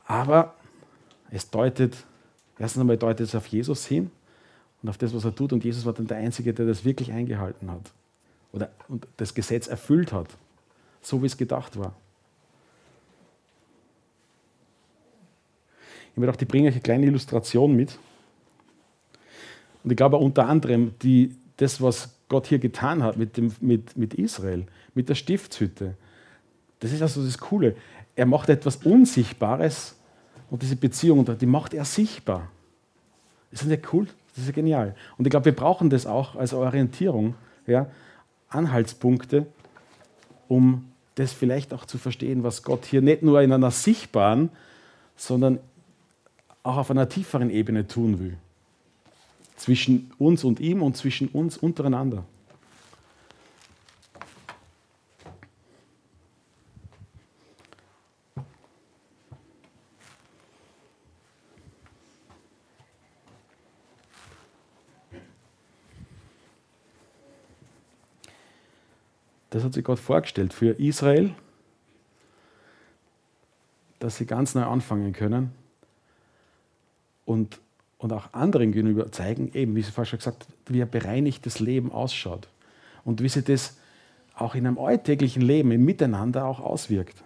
Aber 0.07 0.55
es 1.31 1.51
deutet, 1.51 1.95
erstens 2.59 2.81
einmal 2.81 2.97
deutet 2.97 3.29
es 3.29 3.35
auf 3.35 3.47
Jesus 3.49 3.85
hin 3.85 4.11
und 4.83 4.89
auf 4.89 4.97
das, 4.97 5.15
was 5.15 5.27
er 5.27 5.35
tut. 5.35 5.53
Und 5.53 5.63
Jesus 5.63 5.85
war 5.85 5.93
dann 5.93 6.07
der 6.07 6.17
Einzige, 6.17 6.55
der 6.55 6.65
das 6.65 6.87
wirklich 6.87 7.13
eingehalten 7.13 7.71
hat. 7.71 7.93
Oder 8.55 8.71
und 8.89 9.07
das 9.19 9.35
Gesetz 9.35 9.67
erfüllt 9.67 10.11
hat, 10.11 10.29
so 11.03 11.21
wie 11.21 11.27
es 11.27 11.37
gedacht 11.37 11.79
war. 11.79 11.95
Ich 16.13 16.17
habe 16.17 16.27
gedacht, 16.27 16.43
ich 16.43 16.49
bringe 16.49 16.69
euch 16.69 16.75
eine 16.75 16.83
kleine 16.83 17.07
Illustration 17.07 17.75
mit. 17.75 17.99
Und 19.83 19.91
ich 19.91 19.97
glaube 19.97 20.19
unter 20.19 20.47
anderem, 20.47 20.93
die, 21.03 21.35
das, 21.57 21.81
was 21.81 22.15
Gott 22.29 22.47
hier 22.47 22.59
getan 22.59 23.03
hat 23.03 23.17
mit, 23.17 23.39
dem, 23.39 23.53
mit, 23.61 23.97
mit 23.97 24.15
Israel, 24.15 24.67
mit 24.95 25.09
der 25.09 25.15
Stiftshütte, 25.15 25.95
das 26.81 26.93
ist 26.93 27.01
also 27.01 27.25
das 27.25 27.39
Coole. 27.39 27.77
Er 28.15 28.27
macht 28.27 28.51
etwas 28.51 28.77
Unsichtbares 28.77 29.97
und 30.51 30.63
diese 30.63 30.77
Beziehung, 30.77 31.25
die 31.39 31.47
macht 31.47 31.73
er 31.73 31.87
sichtbar. 31.87 32.51
Ist 33.51 33.63
das 33.63 33.69
nicht 33.69 33.93
cool? 33.93 34.07
Das 34.35 34.43
ist 34.43 34.49
ja 34.49 34.53
genial. 34.53 34.95
Und 35.17 35.27
ich 35.27 35.31
glaube, 35.31 35.47
wir 35.47 35.57
brauchen 35.57 35.89
das 35.89 36.07
auch 36.07 36.37
als 36.37 36.53
Orientierung 36.53 37.37
ja, 37.67 37.87
Anhaltspunkte, 38.49 39.47
um 40.49 40.93
das 41.15 41.33
vielleicht 41.33 41.73
auch 41.73 41.87
zu 41.87 41.99
verstehen, 41.99 42.43
was 42.43 42.63
Gott 42.63 42.85
hier 42.85 43.01
nicht 43.01 43.23
nur 43.23 43.41
in 43.41 43.53
einer 43.53 43.71
sichtbaren, 43.71 44.51
sondern 45.17 45.61
auch 46.63 46.77
auf 46.77 46.91
einer 46.91 47.09
tieferen 47.09 47.51
Ebene 47.51 47.87
tun 47.87 48.19
will. 48.19 48.37
Zwischen 49.57 50.13
uns 50.19 50.45
und 50.45 50.61
ihm 50.61 50.83
und 50.83 50.97
zwischen 50.97 51.29
uns 51.29 51.57
untereinander. 51.57 52.25
Das 69.51 69.65
hat 69.65 69.75
sich 69.75 69.85
Gott 69.85 69.99
vorgestellt 69.99 70.55
für 70.55 70.71
Israel, 70.81 71.35
dass 73.99 74.17
sie 74.17 74.25
ganz 74.25 74.55
neu 74.55 74.65
anfangen 74.65 75.13
können 75.13 75.62
und, 77.25 77.59
und 77.99 78.13
auch 78.13 78.33
anderen 78.33 78.73
gegenüber 78.73 79.11
zeigen, 79.13 79.53
eben, 79.55 79.75
wie 79.77 79.83
sie 79.83 79.91
vorher 79.91 80.11
schon 80.11 80.19
gesagt 80.19 80.47
hat, 80.47 80.55
wie 80.67 80.83
ein 80.83 80.91
bereinigtes 80.91 81.61
Leben 81.61 81.93
ausschaut 81.93 82.49
und 83.05 83.23
wie 83.23 83.29
sich 83.29 83.45
das 83.45 83.77
auch 84.35 84.55
in 84.55 84.67
einem 84.67 84.79
alltäglichen 84.79 85.43
Leben, 85.43 85.71
im 85.73 85.85
Miteinander 85.85 86.47
auch 86.47 86.61
auswirkt. 86.61 87.23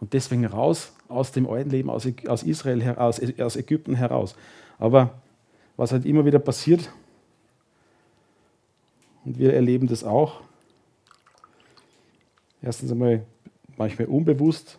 Und 0.00 0.12
deswegen 0.12 0.46
raus 0.46 0.92
aus 1.08 1.32
dem 1.32 1.48
alten 1.48 1.70
Leben, 1.70 1.90
aus, 1.90 2.06
Israel 2.06 2.82
heraus, 2.82 3.20
aus 3.38 3.56
Ägypten 3.56 3.94
heraus. 3.94 4.34
Aber 4.78 5.14
was 5.76 5.92
halt 5.92 6.06
immer 6.06 6.24
wieder 6.24 6.38
passiert, 6.38 6.90
und 9.24 9.38
wir 9.38 9.52
erleben 9.52 9.86
das 9.86 10.02
auch, 10.02 10.40
Erstens 12.62 12.92
einmal 12.92 13.24
manchmal 13.76 14.08
unbewusst 14.08 14.78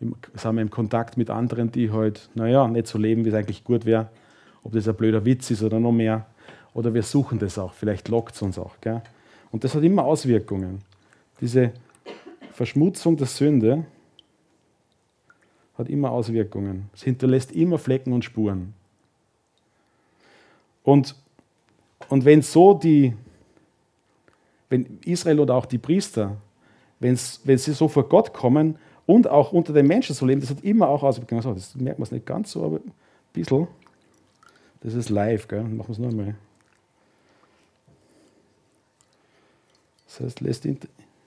sind 0.00 0.54
wir 0.54 0.62
im 0.62 0.70
Kontakt 0.70 1.16
mit 1.16 1.30
anderen, 1.30 1.72
die 1.72 1.90
halt, 1.90 2.30
naja, 2.34 2.68
nicht 2.68 2.86
so 2.86 2.98
leben, 2.98 3.24
wie 3.24 3.30
es 3.30 3.34
eigentlich 3.34 3.64
gut 3.64 3.84
wäre. 3.84 4.08
Ob 4.62 4.72
das 4.72 4.88
ein 4.88 4.94
blöder 4.94 5.24
Witz 5.24 5.50
ist 5.50 5.62
oder 5.62 5.80
noch 5.80 5.92
mehr. 5.92 6.26
Oder 6.74 6.94
wir 6.94 7.02
suchen 7.02 7.38
das 7.38 7.58
auch, 7.58 7.72
vielleicht 7.72 8.08
lockt 8.08 8.34
es 8.34 8.42
uns 8.42 8.58
auch. 8.58 8.80
Gell? 8.80 9.02
Und 9.50 9.64
das 9.64 9.74
hat 9.74 9.82
immer 9.82 10.04
Auswirkungen. 10.04 10.82
Diese 11.40 11.72
Verschmutzung 12.52 13.16
der 13.16 13.26
Sünde 13.26 13.86
hat 15.76 15.88
immer 15.88 16.10
Auswirkungen. 16.10 16.90
Es 16.94 17.02
hinterlässt 17.02 17.52
immer 17.52 17.78
Flecken 17.78 18.12
und 18.12 18.24
Spuren. 18.24 18.74
Und, 20.84 21.14
und 22.08 22.24
wenn 22.24 22.42
so 22.42 22.74
die, 22.74 23.14
wenn 24.68 24.98
Israel 25.04 25.40
oder 25.40 25.54
auch 25.54 25.66
die 25.66 25.78
Priester 25.78 26.36
wenn 27.00 27.16
sie 27.16 27.72
so 27.72 27.88
vor 27.88 28.08
Gott 28.08 28.32
kommen 28.32 28.76
und 29.08 29.26
auch 29.26 29.52
unter 29.52 29.72
den 29.72 29.86
Menschen 29.86 30.14
so 30.14 30.26
leben, 30.26 30.42
das 30.42 30.50
hat 30.50 30.62
immer 30.62 30.86
auch 30.86 31.02
Auswirkungen. 31.02 31.40
So, 31.40 31.54
das 31.54 31.74
merkt 31.76 31.98
man 31.98 32.06
nicht 32.10 32.26
ganz 32.26 32.52
so, 32.52 32.62
aber 32.62 32.76
ein 32.76 32.92
bisschen. 33.32 33.66
Das 34.82 34.92
ist 34.92 35.08
live, 35.08 35.48
gell? 35.48 35.64
Machen 35.64 35.88
wir 35.88 35.92
es 35.92 35.98
nochmal. 35.98 36.34
Das 40.04 40.20
heißt, 40.20 40.40
lässt, 40.42 40.68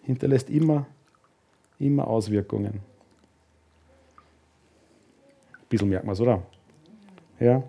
hinterlässt 0.04 0.52
immer, 0.52 0.86
immer 1.80 2.08
Auswirkungen. 2.08 2.82
Ein 5.54 5.67
bisschen 5.67 5.89
merkt 5.89 6.06
man 6.06 6.13
es, 6.13 6.22
oder? 6.22 6.44
Ja. 7.39 7.63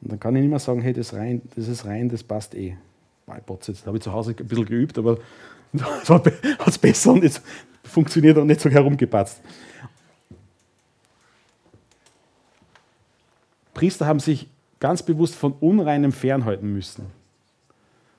Und 0.00 0.10
dann 0.10 0.18
kann 0.18 0.34
ich 0.34 0.42
nicht 0.42 0.50
mehr 0.50 0.58
sagen, 0.58 0.80
hey, 0.80 0.92
das, 0.92 1.14
rein, 1.14 1.40
das 1.54 1.68
ist 1.68 1.84
rein, 1.84 2.08
das 2.08 2.24
passt 2.24 2.56
eh. 2.56 2.76
Jetzt 3.28 3.86
habe 3.86 3.98
ich 3.98 4.02
zu 4.02 4.12
Hause 4.12 4.34
ein 4.36 4.46
bisschen 4.46 4.66
geübt, 4.66 4.98
aber 4.98 5.18
es 5.72 6.08
hat 6.10 6.32
es 6.66 6.78
besser 6.78 7.12
und 7.12 7.22
jetzt 7.22 7.42
funktioniert 7.84 8.36
und 8.38 8.46
nicht 8.46 8.60
so 8.60 8.70
herumgepatzt. 8.70 9.40
Priester 13.74 14.06
haben 14.06 14.20
sich 14.20 14.48
ganz 14.80 15.02
bewusst 15.02 15.34
von 15.34 15.52
Unreinem 15.60 16.12
fernhalten 16.12 16.72
müssen, 16.72 17.06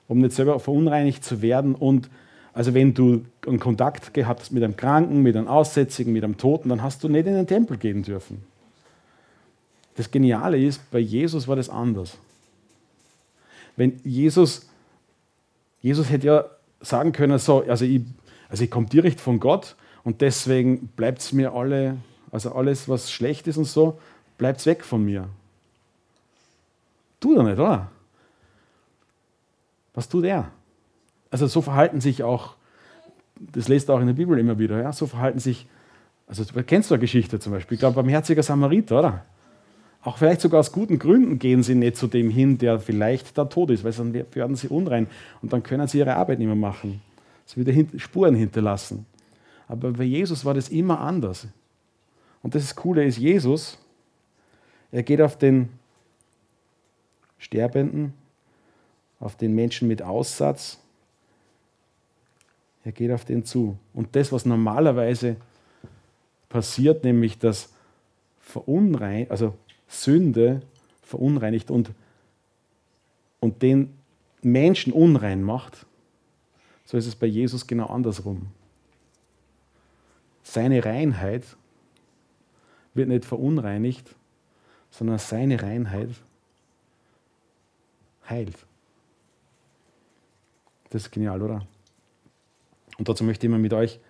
um 0.08 0.18
nicht 0.18 0.32
selber 0.32 0.58
verunreinigt 0.58 1.24
zu 1.24 1.42
werden. 1.42 1.74
Und 1.74 2.08
also 2.52 2.72
wenn 2.72 2.94
du 2.94 3.24
einen 3.46 3.60
Kontakt 3.60 4.14
gehabt 4.14 4.40
hast 4.40 4.52
mit 4.52 4.62
einem 4.62 4.76
Kranken, 4.76 5.22
mit 5.22 5.36
einem 5.36 5.48
Aussätzigen, 5.48 6.12
mit 6.12 6.24
einem 6.24 6.38
Toten, 6.38 6.70
dann 6.70 6.82
hast 6.82 7.04
du 7.04 7.08
nicht 7.08 7.26
in 7.26 7.34
den 7.34 7.46
Tempel 7.46 7.76
gehen 7.76 8.02
dürfen. 8.02 8.42
Das 9.96 10.10
Geniale 10.10 10.58
ist, 10.58 10.90
bei 10.90 10.98
Jesus 10.98 11.46
war 11.46 11.56
das 11.56 11.68
anders. 11.68 12.16
Wenn 13.76 14.00
Jesus 14.02 14.70
Jesus 15.82 16.10
hätte 16.10 16.26
ja 16.26 16.44
sagen 16.80 17.12
können, 17.12 17.38
so, 17.38 17.62
also 17.66 17.84
ich, 17.84 18.02
also 18.48 18.64
ich 18.64 18.70
komme 18.70 18.86
direkt 18.86 19.20
von 19.20 19.40
Gott 19.40 19.76
und 20.04 20.20
deswegen 20.20 20.88
bleibt 20.88 21.20
es 21.20 21.32
mir 21.32 21.52
alle, 21.52 21.98
also 22.30 22.52
alles, 22.52 22.88
was 22.88 23.10
schlecht 23.10 23.46
ist 23.46 23.56
und 23.56 23.66
so, 23.66 23.98
bleibt 24.38 24.64
weg 24.66 24.84
von 24.84 25.04
mir. 25.04 25.28
Tut 27.20 27.36
er 27.36 27.42
nicht, 27.44 27.58
oder? 27.58 27.90
Was 29.94 30.08
tut 30.08 30.24
er? 30.24 30.50
Also 31.30 31.46
so 31.46 31.60
verhalten 31.62 32.00
sich 32.00 32.22
auch, 32.22 32.56
das 33.38 33.68
lest 33.68 33.88
du 33.88 33.92
auch 33.92 34.00
in 34.00 34.06
der 34.06 34.14
Bibel 34.14 34.38
immer 34.38 34.58
wieder, 34.58 34.80
ja, 34.80 34.92
so 34.92 35.06
verhalten 35.06 35.38
sich, 35.38 35.68
also 36.26 36.44
kennst 36.66 36.90
du 36.90 36.94
eine 36.94 37.00
Geschichte 37.00 37.38
zum 37.38 37.52
Beispiel, 37.52 37.74
ich 37.74 37.80
glaube, 37.80 37.96
barmherziger 37.96 38.42
Samariter, 38.42 38.98
oder? 38.98 39.24
Auch 40.02 40.16
vielleicht 40.16 40.40
sogar 40.40 40.60
aus 40.60 40.72
guten 40.72 40.98
Gründen 40.98 41.38
gehen 41.38 41.62
sie 41.62 41.74
nicht 41.74 41.96
zu 41.96 42.06
dem 42.06 42.30
hin, 42.30 42.56
der 42.56 42.80
vielleicht 42.80 43.36
da 43.36 43.44
tot 43.44 43.70
ist, 43.70 43.84
weil 43.84 43.92
dann 43.92 44.14
werden 44.14 44.56
sie 44.56 44.68
unrein 44.68 45.08
und 45.42 45.52
dann 45.52 45.62
können 45.62 45.86
sie 45.88 45.98
ihre 45.98 46.16
Arbeit 46.16 46.38
nicht 46.38 46.48
mehr 46.48 46.56
machen. 46.56 47.02
Sie 47.44 47.64
wieder 47.64 47.98
Spuren 47.98 48.34
hinterlassen. 48.34 49.04
Aber 49.68 49.92
bei 49.92 50.04
Jesus 50.04 50.44
war 50.44 50.54
das 50.54 50.68
immer 50.68 51.00
anders. 51.00 51.46
Und 52.42 52.54
das 52.54 52.74
Coole 52.74 53.04
ist, 53.04 53.18
Jesus, 53.18 53.78
er 54.90 55.02
geht 55.02 55.20
auf 55.20 55.36
den 55.36 55.68
Sterbenden, 57.38 58.14
auf 59.18 59.36
den 59.36 59.54
Menschen 59.54 59.86
mit 59.86 60.02
Aussatz, 60.02 60.78
er 62.84 62.92
geht 62.92 63.12
auf 63.12 63.24
den 63.26 63.44
zu. 63.44 63.76
Und 63.92 64.16
das, 64.16 64.32
was 64.32 64.46
normalerweise 64.46 65.36
passiert, 66.48 67.04
nämlich 67.04 67.38
das 67.38 67.72
Verunrein, 68.40 69.30
also 69.30 69.54
Sünde 69.90 70.62
verunreinigt 71.02 71.70
und, 71.70 71.90
und 73.40 73.60
den 73.62 73.92
Menschen 74.40 74.92
unrein 74.92 75.42
macht, 75.42 75.84
so 76.84 76.96
ist 76.96 77.06
es 77.06 77.16
bei 77.16 77.26
Jesus 77.26 77.66
genau 77.66 77.86
andersrum. 77.86 78.46
Seine 80.42 80.84
Reinheit 80.84 81.44
wird 82.94 83.08
nicht 83.08 83.24
verunreinigt, 83.24 84.14
sondern 84.90 85.18
seine 85.18 85.60
Reinheit 85.60 86.10
heilt. 88.28 88.56
Das 90.90 91.02
ist 91.02 91.10
genial, 91.10 91.42
oder? 91.42 91.66
Und 92.98 93.08
dazu 93.08 93.24
möchte 93.24 93.46
ich 93.46 93.50
mal 93.50 93.58
mit 93.58 93.72
euch 93.72 94.00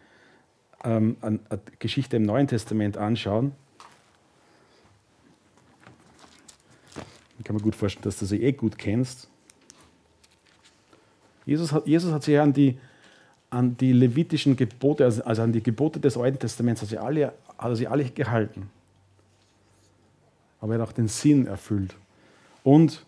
ähm, 0.85 1.17
eine 1.21 1.41
Geschichte 1.79 2.17
im 2.17 2.23
Neuen 2.23 2.49
Testament 2.49 2.97
anschauen. 2.97 3.53
Ich 7.41 7.45
kann 7.45 7.57
mir 7.57 7.63
gut 7.63 7.75
vorstellen, 7.75 8.05
dass 8.05 8.19
du 8.19 8.27
sie 8.27 8.43
eh 8.43 8.53
gut 8.53 8.77
kennst. 8.77 9.27
Jesus 11.47 11.73
hat, 11.73 11.87
Jesus 11.87 12.13
hat 12.13 12.23
sich 12.23 12.39
an 12.39 12.53
die, 12.53 12.79
an 13.49 13.79
die 13.79 13.95
levitischen 13.95 14.57
Gebote, 14.57 15.07
also, 15.07 15.25
also 15.25 15.41
an 15.41 15.51
die 15.51 15.63
Gebote 15.63 15.99
des 15.99 16.19
Alten 16.19 16.39
Testaments, 16.39 16.83
hat, 16.83 16.91
sie 16.91 16.99
alle, 16.99 17.33
hat 17.57 17.77
sie 17.79 17.89
alle 17.89 18.05
gehalten. 18.05 18.69
Aber 20.61 20.75
er 20.75 20.83
hat 20.83 20.89
auch 20.91 20.93
den 20.93 21.09
Sinn 21.09 21.47
erfüllt. 21.47 21.95
Und, 22.63 23.07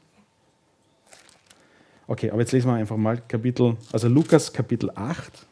okay, 2.06 2.30
aber 2.30 2.40
jetzt 2.40 2.52
lesen 2.52 2.68
wir 2.68 2.74
einfach 2.74 2.96
mal 2.96 3.20
Kapitel, 3.28 3.76
also 3.92 4.08
Lukas 4.08 4.50
Kapitel 4.50 4.90
8, 4.94 5.46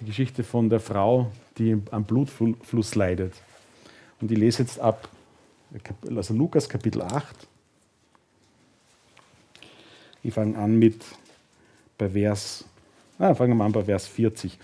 die 0.00 0.06
Geschichte 0.06 0.42
von 0.42 0.68
der 0.68 0.80
Frau, 0.80 1.30
die 1.56 1.80
am 1.92 2.02
Blutfluss 2.02 2.96
leidet. 2.96 3.34
Und 4.20 4.32
ich 4.32 4.38
lese 4.38 4.64
jetzt 4.64 4.80
ab 4.80 5.08
also 6.14 6.34
Lukas 6.34 6.68
Kapitel 6.68 7.02
8. 7.02 7.48
Ich 10.22 10.34
fange 10.34 10.58
an 10.58 10.78
mit 10.78 11.04
bei 11.98 12.08
Vers, 12.10 12.64
ah, 13.18 13.34
fangen 13.34 13.56
wir 13.56 13.64
an 13.64 13.72
bei 13.72 13.84
Vers 13.84 14.06
40. 14.06 14.58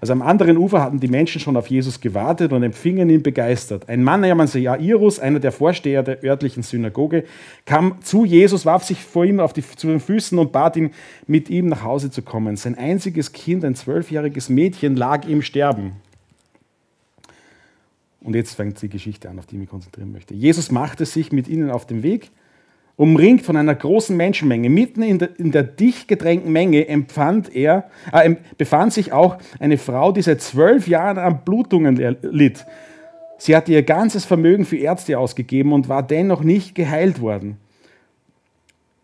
Also 0.00 0.12
am 0.12 0.22
anderen 0.22 0.58
Ufer 0.58 0.82
hatten 0.82 1.00
die 1.00 1.08
Menschen 1.08 1.40
schon 1.40 1.56
auf 1.56 1.68
Jesus 1.68 2.00
gewartet 2.00 2.52
und 2.52 2.62
empfingen 2.62 3.08
ihn 3.08 3.22
begeistert. 3.22 3.88
Ein 3.88 4.02
Mann 4.02 4.20
namens 4.20 4.54
Jairus, 4.54 5.18
einer 5.18 5.40
der 5.40 5.52
Vorsteher 5.52 6.02
der 6.02 6.22
örtlichen 6.22 6.62
Synagoge, 6.62 7.24
kam 7.64 8.02
zu 8.02 8.24
Jesus, 8.24 8.66
warf 8.66 8.84
sich 8.84 9.02
vor 9.02 9.24
ihm 9.24 9.40
auf 9.40 9.52
die, 9.52 9.62
zu 9.62 9.86
den 9.86 10.00
Füßen 10.00 10.38
und 10.38 10.52
bat 10.52 10.76
ihn, 10.76 10.90
mit 11.26 11.48
ihm 11.48 11.68
nach 11.68 11.82
Hause 11.82 12.10
zu 12.10 12.22
kommen. 12.22 12.56
Sein 12.56 12.76
einziges 12.76 13.32
Kind, 13.32 13.64
ein 13.64 13.74
zwölfjähriges 13.74 14.48
Mädchen, 14.48 14.96
lag 14.96 15.26
im 15.26 15.42
Sterben. 15.42 15.92
Und 18.26 18.34
jetzt 18.34 18.56
fängt 18.56 18.82
die 18.82 18.88
Geschichte 18.88 19.30
an, 19.30 19.38
auf 19.38 19.46
die 19.46 19.54
ich 19.54 19.60
mich 19.60 19.70
konzentrieren 19.70 20.10
möchte. 20.10 20.34
Jesus 20.34 20.72
machte 20.72 21.06
sich 21.06 21.30
mit 21.30 21.46
ihnen 21.46 21.70
auf 21.70 21.86
den 21.86 22.02
Weg 22.02 22.32
umringt 22.96 23.42
von 23.42 23.56
einer 23.56 23.74
großen 23.74 24.16
Menschenmenge. 24.16 24.68
Mitten 24.68 25.02
in 25.02 25.18
der, 25.18 25.38
in 25.38 25.52
der 25.52 25.62
dicht 25.62 26.08
gedrängten 26.08 26.50
Menge 26.50 26.88
empfand 26.88 27.54
er, 27.54 27.90
äh, 28.10 28.34
befand 28.58 28.92
sich 28.92 29.12
auch 29.12 29.36
eine 29.60 29.78
Frau, 29.78 30.12
die 30.12 30.22
seit 30.22 30.40
zwölf 30.40 30.88
Jahren 30.88 31.18
an 31.18 31.44
Blutungen 31.44 31.96
litt. 32.22 32.64
Sie 33.38 33.54
hatte 33.54 33.72
ihr 33.72 33.82
ganzes 33.82 34.24
Vermögen 34.24 34.64
für 34.64 34.78
Ärzte 34.78 35.18
ausgegeben 35.18 35.72
und 35.72 35.88
war 35.88 36.02
dennoch 36.02 36.42
nicht 36.42 36.74
geheilt 36.74 37.20
worden. 37.20 37.58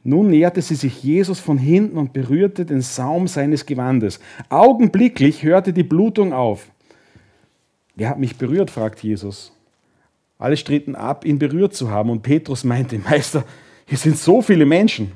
Nun 0.03 0.31
näherte 0.31 0.63
sie 0.63 0.75
sich 0.75 1.03
Jesus 1.05 1.39
von 1.39 1.59
hinten 1.59 1.97
und 1.97 2.13
berührte 2.13 2.65
den 2.65 2.81
Saum 2.81 3.29
seines 3.29 3.67
Gewandes. 3.67 4.19
Augenblicklich 4.49 5.45
hörte 5.45 5.73
die 5.73 5.85
Blutung 5.85 6.33
auf. 6.33 6.67
Wer 7.95 8.09
hat 8.09 8.19
mich 8.19 8.37
berührt? 8.37 8.71
fragt 8.71 9.03
Jesus. 9.03 9.53
Alle 10.39 10.57
stritten 10.57 10.97
ab, 10.97 11.25
ihn 11.25 11.39
berührt 11.39 11.75
zu 11.75 11.91
haben. 11.91 12.11
Und 12.11 12.23
Petrus 12.23 12.65
meinte, 12.65 12.99
Meister, 13.11 13.45
hier 13.87 13.99
sind 13.99 14.19
so 14.19 14.43
viele 14.43 14.67
Menschen. 14.67 15.13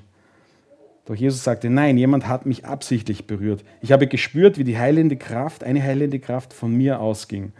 Doch 1.06 1.14
Jesus 1.14 1.44
sagte, 1.44 1.70
nein, 1.70 1.98
jemand 1.98 2.26
hat 2.26 2.46
mich 2.46 2.64
absichtlich 2.64 3.26
berührt. 3.26 3.64
Ich 3.80 3.92
habe 3.92 4.08
gespürt, 4.08 4.58
wie 4.58 4.64
die 4.64 4.78
heilende 4.78 5.16
Kraft, 5.16 5.62
eine 5.62 5.82
heilende 5.82 6.18
Kraft 6.18 6.52
von 6.52 6.72
mir 6.72 7.00
ausging. 7.00 7.52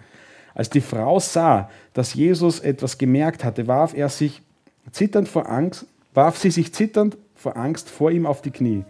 Als 0.55 0.69
die 0.69 0.81
Frau 0.81 1.21
sah, 1.21 1.71
dass 1.93 2.15
Jesus 2.15 2.61
etwas 2.61 2.99
gemerkt 2.99 3.45
hatte, 3.45 3.69
warf 3.69 3.95
er 3.95 4.09
sich 4.09 4.43
zitternd 4.91 5.29
vor 5.29 5.49
Angst, 5.49 5.87
warf 6.13 6.39
sie 6.39 6.51
sich 6.51 6.73
zitternd 6.73 7.17
vor 7.35 7.57
Angst 7.57 7.89
vor 7.89 8.11
ihm 8.11 8.27
auf 8.27 8.43
die 8.43 8.51
Knie. 8.51 8.85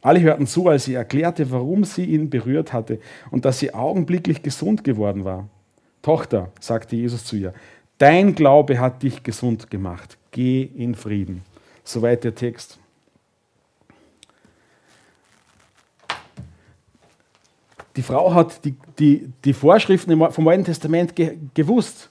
Alle 0.00 0.20
hörten 0.20 0.46
zu, 0.46 0.68
als 0.68 0.84
sie 0.84 0.94
erklärte, 0.94 1.50
warum 1.50 1.84
sie 1.84 2.04
ihn 2.04 2.30
berührt 2.30 2.72
hatte 2.72 3.00
und 3.30 3.44
dass 3.44 3.58
sie 3.58 3.74
augenblicklich 3.74 4.42
gesund 4.42 4.84
geworden 4.84 5.24
war. 5.24 5.48
Tochter, 6.08 6.50
sagte 6.58 6.96
Jesus 6.96 7.26
zu 7.26 7.36
ihr, 7.36 7.52
dein 7.98 8.34
Glaube 8.34 8.80
hat 8.80 9.02
dich 9.02 9.22
gesund 9.22 9.70
gemacht. 9.70 10.16
Geh 10.30 10.62
in 10.62 10.94
Frieden. 10.94 11.42
Soweit 11.84 12.24
der 12.24 12.34
Text. 12.34 12.78
Die 17.94 18.00
Frau 18.00 18.32
hat 18.32 18.64
die, 18.64 18.74
die, 18.98 19.30
die 19.44 19.52
Vorschriften 19.52 20.18
vom 20.30 20.48
Alten 20.48 20.64
Testament 20.64 21.14
ge, 21.14 21.36
gewusst. 21.52 22.08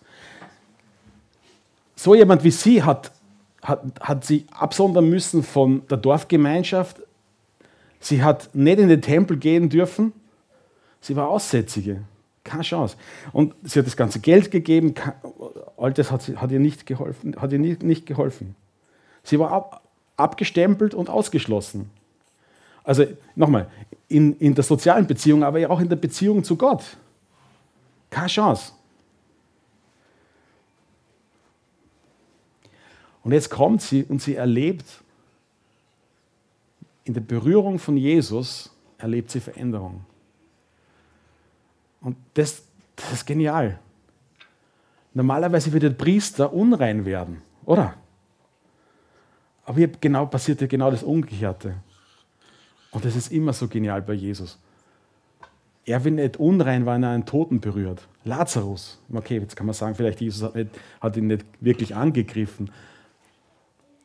So 1.96 2.14
jemand 2.14 2.44
wie 2.44 2.52
sie 2.52 2.84
hat, 2.84 3.12
hat, 3.64 3.82
hat 4.00 4.26
sie 4.26 4.46
absondern 4.52 5.10
müssen 5.10 5.42
von 5.42 5.88
der 5.88 5.98
Dorfgemeinschaft. 5.98 7.02
Sie 8.00 8.22
hat 8.22 8.54
nicht 8.54 8.78
in 8.78 8.90
den 8.90 9.02
Tempel 9.02 9.38
gehen 9.38 9.70
dürfen. 9.70 10.14
Sie 11.02 11.16
war 11.16 11.30
Aussätzige. 11.30 12.04
Keine 12.48 12.64
Chance. 12.64 12.96
Und 13.34 13.54
sie 13.64 13.78
hat 13.78 13.86
das 13.86 13.98
ganze 13.98 14.22
Geld 14.22 14.52
gegeben. 14.52 14.94
All 15.76 15.92
das 15.92 16.12
hat, 16.12 16.26
hat 16.38 16.50
ihr 16.50 16.60
nicht 16.60 16.86
geholfen. 16.86 17.36
Hat 17.36 17.52
ihr 17.52 17.60
nicht, 17.60 17.84
nicht 17.84 18.06
geholfen. 18.06 18.56
Sie 19.22 19.38
war 19.38 19.52
ab, 19.52 19.82
abgestempelt 20.16 20.94
und 20.94 21.10
ausgeschlossen. 21.10 21.90
Also 22.86 23.06
nochmal, 23.36 23.70
in, 24.08 24.38
in 24.38 24.56
der 24.56 24.64
sozialen 24.64 25.06
Beziehung, 25.06 25.44
aber 25.44 25.70
auch 25.70 25.82
in 25.82 25.90
der 25.90 25.98
Beziehung 25.98 26.46
zu 26.46 26.56
Gott. 26.56 26.96
Keine 28.10 28.28
Chance. 28.28 28.72
Und 33.24 33.34
jetzt 33.34 33.50
kommt 33.50 33.82
sie 33.82 34.06
und 34.06 34.22
sie 34.22 34.36
erlebt, 34.36 34.86
in 37.04 37.14
der 37.14 37.20
Berührung 37.20 37.78
von 37.78 37.98
Jesus 37.98 38.72
erlebt 38.98 39.32
sie 39.32 39.42
Veränderung. 39.42 40.06
Und 42.08 42.15
das, 42.36 42.63
das 42.96 43.12
ist 43.12 43.26
genial. 43.26 43.80
Normalerweise 45.13 45.74
wird 45.74 45.84
der 45.84 45.89
Priester 45.89 46.54
unrein 46.54 47.04
werden, 47.04 47.41
oder? 47.65 47.96
Aber 49.65 49.78
hier 49.78 49.89
genau 49.89 50.26
passiert 50.26 50.62
ja 50.62 50.67
genau 50.67 50.89
das 50.89 51.04
Umgekehrte. 51.04 51.76
Und 52.91 53.04
das 53.04 53.17
ist 53.17 53.30
immer 53.30 53.52
so 53.52 53.67
genial 53.67 54.02
bei 54.02 54.13
Jesus. 54.13 54.58
Er 55.84 56.02
wird 56.06 56.15
nicht 56.15 56.38
unrein, 56.38 56.86
weil 56.86 57.04
er 57.04 57.10
einen 57.10 57.26
Toten 57.26 57.60
berührt. 57.60 58.08
Lazarus, 58.24 59.02
okay, 59.12 59.39
jetzt 59.39 59.58
kann 59.58 59.65
man 59.65 59.76
sagen, 59.76 59.93
vielleicht 59.93 60.22
Jesus 60.22 60.43
hat, 60.43 60.56
nicht, 60.56 60.70
hat 61.02 61.17
ihn 61.17 61.28
nicht 61.28 61.46
wirklich 61.60 61.93
angegriffen. 61.93 62.72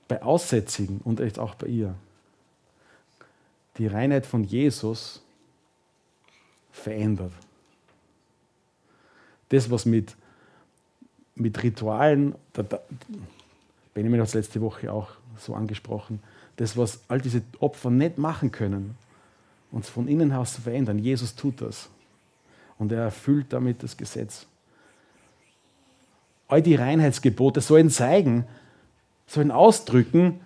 Bei 0.08 0.20
Aussätzigen 0.24 1.00
und 1.04 1.20
echt 1.20 1.38
auch 1.38 1.54
bei 1.54 1.68
ihr. 1.68 1.94
Die 3.78 3.86
Reinheit 3.86 4.26
von 4.26 4.42
Jesus 4.42 5.22
verändert. 6.72 7.30
Das, 9.52 9.70
was 9.70 9.84
mit, 9.84 10.16
mit 11.34 11.62
Ritualen, 11.62 12.34
da, 12.54 12.62
da, 12.62 12.80
Benjamin 13.92 14.20
hat 14.20 14.28
es 14.28 14.34
letzte 14.34 14.62
Woche 14.62 14.90
auch 14.90 15.10
so 15.36 15.54
angesprochen, 15.54 16.22
das, 16.56 16.76
was 16.76 17.00
all 17.08 17.20
diese 17.20 17.42
Opfer 17.60 17.90
nicht 17.90 18.16
machen 18.16 18.50
können, 18.50 18.96
uns 19.70 19.90
von 19.90 20.08
innen 20.08 20.32
aus 20.32 20.54
zu 20.54 20.62
verändern. 20.62 20.98
Jesus 20.98 21.34
tut 21.34 21.60
das. 21.60 21.90
Und 22.78 22.92
er 22.92 23.02
erfüllt 23.02 23.52
damit 23.52 23.82
das 23.82 23.96
Gesetz. 23.96 24.46
All 26.48 26.62
die 26.62 26.74
Reinheitsgebote 26.74 27.60
sollen 27.60 27.90
zeigen, 27.90 28.46
sollen 29.26 29.50
ausdrücken, 29.50 30.40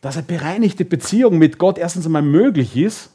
dass 0.00 0.16
eine 0.16 0.26
bereinigte 0.26 0.86
Beziehung 0.86 1.36
mit 1.36 1.58
Gott 1.58 1.76
erstens 1.76 2.06
einmal 2.06 2.22
möglich 2.22 2.74
ist, 2.76 3.10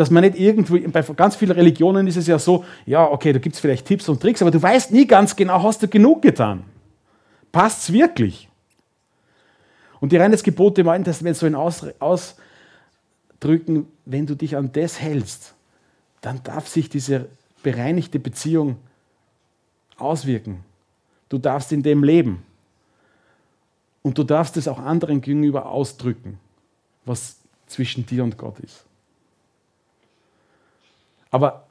dass 0.00 0.10
man 0.10 0.24
nicht 0.24 0.38
irgendwo, 0.38 0.78
bei 0.78 1.02
ganz 1.02 1.36
vielen 1.36 1.50
Religionen 1.50 2.06
ist 2.06 2.16
es 2.16 2.26
ja 2.26 2.38
so, 2.38 2.64
ja, 2.86 3.06
okay, 3.06 3.34
da 3.34 3.38
gibt 3.38 3.54
es 3.54 3.60
vielleicht 3.60 3.84
Tipps 3.86 4.08
und 4.08 4.18
Tricks, 4.18 4.40
aber 4.40 4.50
du 4.50 4.62
weißt 4.62 4.92
nie 4.92 5.06
ganz 5.06 5.36
genau, 5.36 5.62
hast 5.62 5.82
du 5.82 5.88
genug 5.88 6.22
getan? 6.22 6.64
Passt 7.52 7.82
es 7.82 7.92
wirklich? 7.92 8.48
Und 10.00 10.10
die 10.12 10.16
Reinheitsgebote 10.16 10.80
im 10.80 10.88
Alten 10.88 11.04
Testament 11.04 11.36
sollen 11.36 11.54
ausdrücken, 11.54 12.32
wenn 14.06 14.24
du 14.24 14.34
dich 14.34 14.56
an 14.56 14.72
das 14.72 14.98
hältst, 14.98 15.52
dann 16.22 16.42
darf 16.44 16.66
sich 16.66 16.88
diese 16.88 17.28
bereinigte 17.62 18.18
Beziehung 18.18 18.78
auswirken. 19.98 20.64
Du 21.28 21.36
darfst 21.36 21.72
in 21.72 21.82
dem 21.82 22.02
leben. 22.02 22.42
Und 24.00 24.16
du 24.16 24.24
darfst 24.24 24.56
es 24.56 24.66
auch 24.66 24.78
anderen 24.78 25.20
gegenüber 25.20 25.66
ausdrücken, 25.66 26.40
was 27.04 27.36
zwischen 27.66 28.06
dir 28.06 28.24
und 28.24 28.38
Gott 28.38 28.60
ist. 28.60 28.86
Aber, 31.30 31.66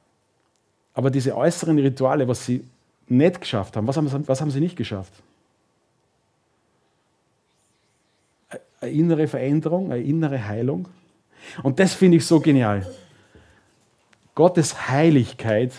aber 0.93 1.11
diese 1.11 1.35
äußeren 1.35 1.77
Rituale, 1.79 2.27
was 2.27 2.45
sie 2.45 2.63
nicht 3.07 3.41
geschafft 3.41 3.75
haben, 3.75 3.87
was 3.87 3.97
haben, 3.97 4.27
was 4.27 4.41
haben 4.41 4.51
sie 4.51 4.59
nicht 4.59 4.75
geschafft? 4.75 5.13
eine 8.81 8.91
innere 8.91 9.27
Veränderung, 9.27 9.91
eine 9.91 10.03
innere 10.03 10.45
Heilung. 10.45 10.87
Und 11.63 11.79
das 11.79 11.93
finde 11.93 12.17
ich 12.17 12.25
so 12.25 12.39
genial. 12.39 12.85
Gottes 14.35 14.89
Heiligkeit 14.89 15.73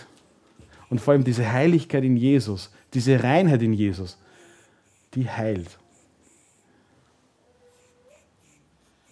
und 0.89 1.01
vor 1.01 1.13
allem 1.13 1.23
diese 1.23 1.51
Heiligkeit 1.51 2.03
in 2.03 2.17
Jesus, 2.17 2.69
diese 2.93 3.23
Reinheit 3.23 3.61
in 3.61 3.73
Jesus, 3.73 4.17
die 5.15 5.29
heilt. 5.29 5.77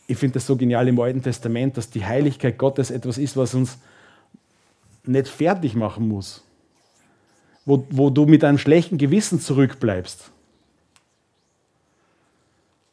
Ich 0.07 0.17
finde 0.17 0.35
das 0.35 0.45
so 0.45 0.55
genial 0.55 0.87
im 0.87 0.99
Alten 0.99 1.21
Testament, 1.21 1.77
dass 1.77 1.89
die 1.89 2.03
Heiligkeit 2.03 2.57
Gottes 2.57 2.91
etwas 2.91 3.17
ist, 3.17 3.37
was 3.37 3.53
uns 3.53 3.77
nicht 5.09 5.27
fertig 5.27 5.75
machen 5.75 6.07
muss, 6.07 6.43
wo, 7.65 7.85
wo 7.89 8.09
du 8.09 8.25
mit 8.25 8.43
einem 8.43 8.57
schlechten 8.57 8.97
Gewissen 8.97 9.39
zurückbleibst, 9.41 10.31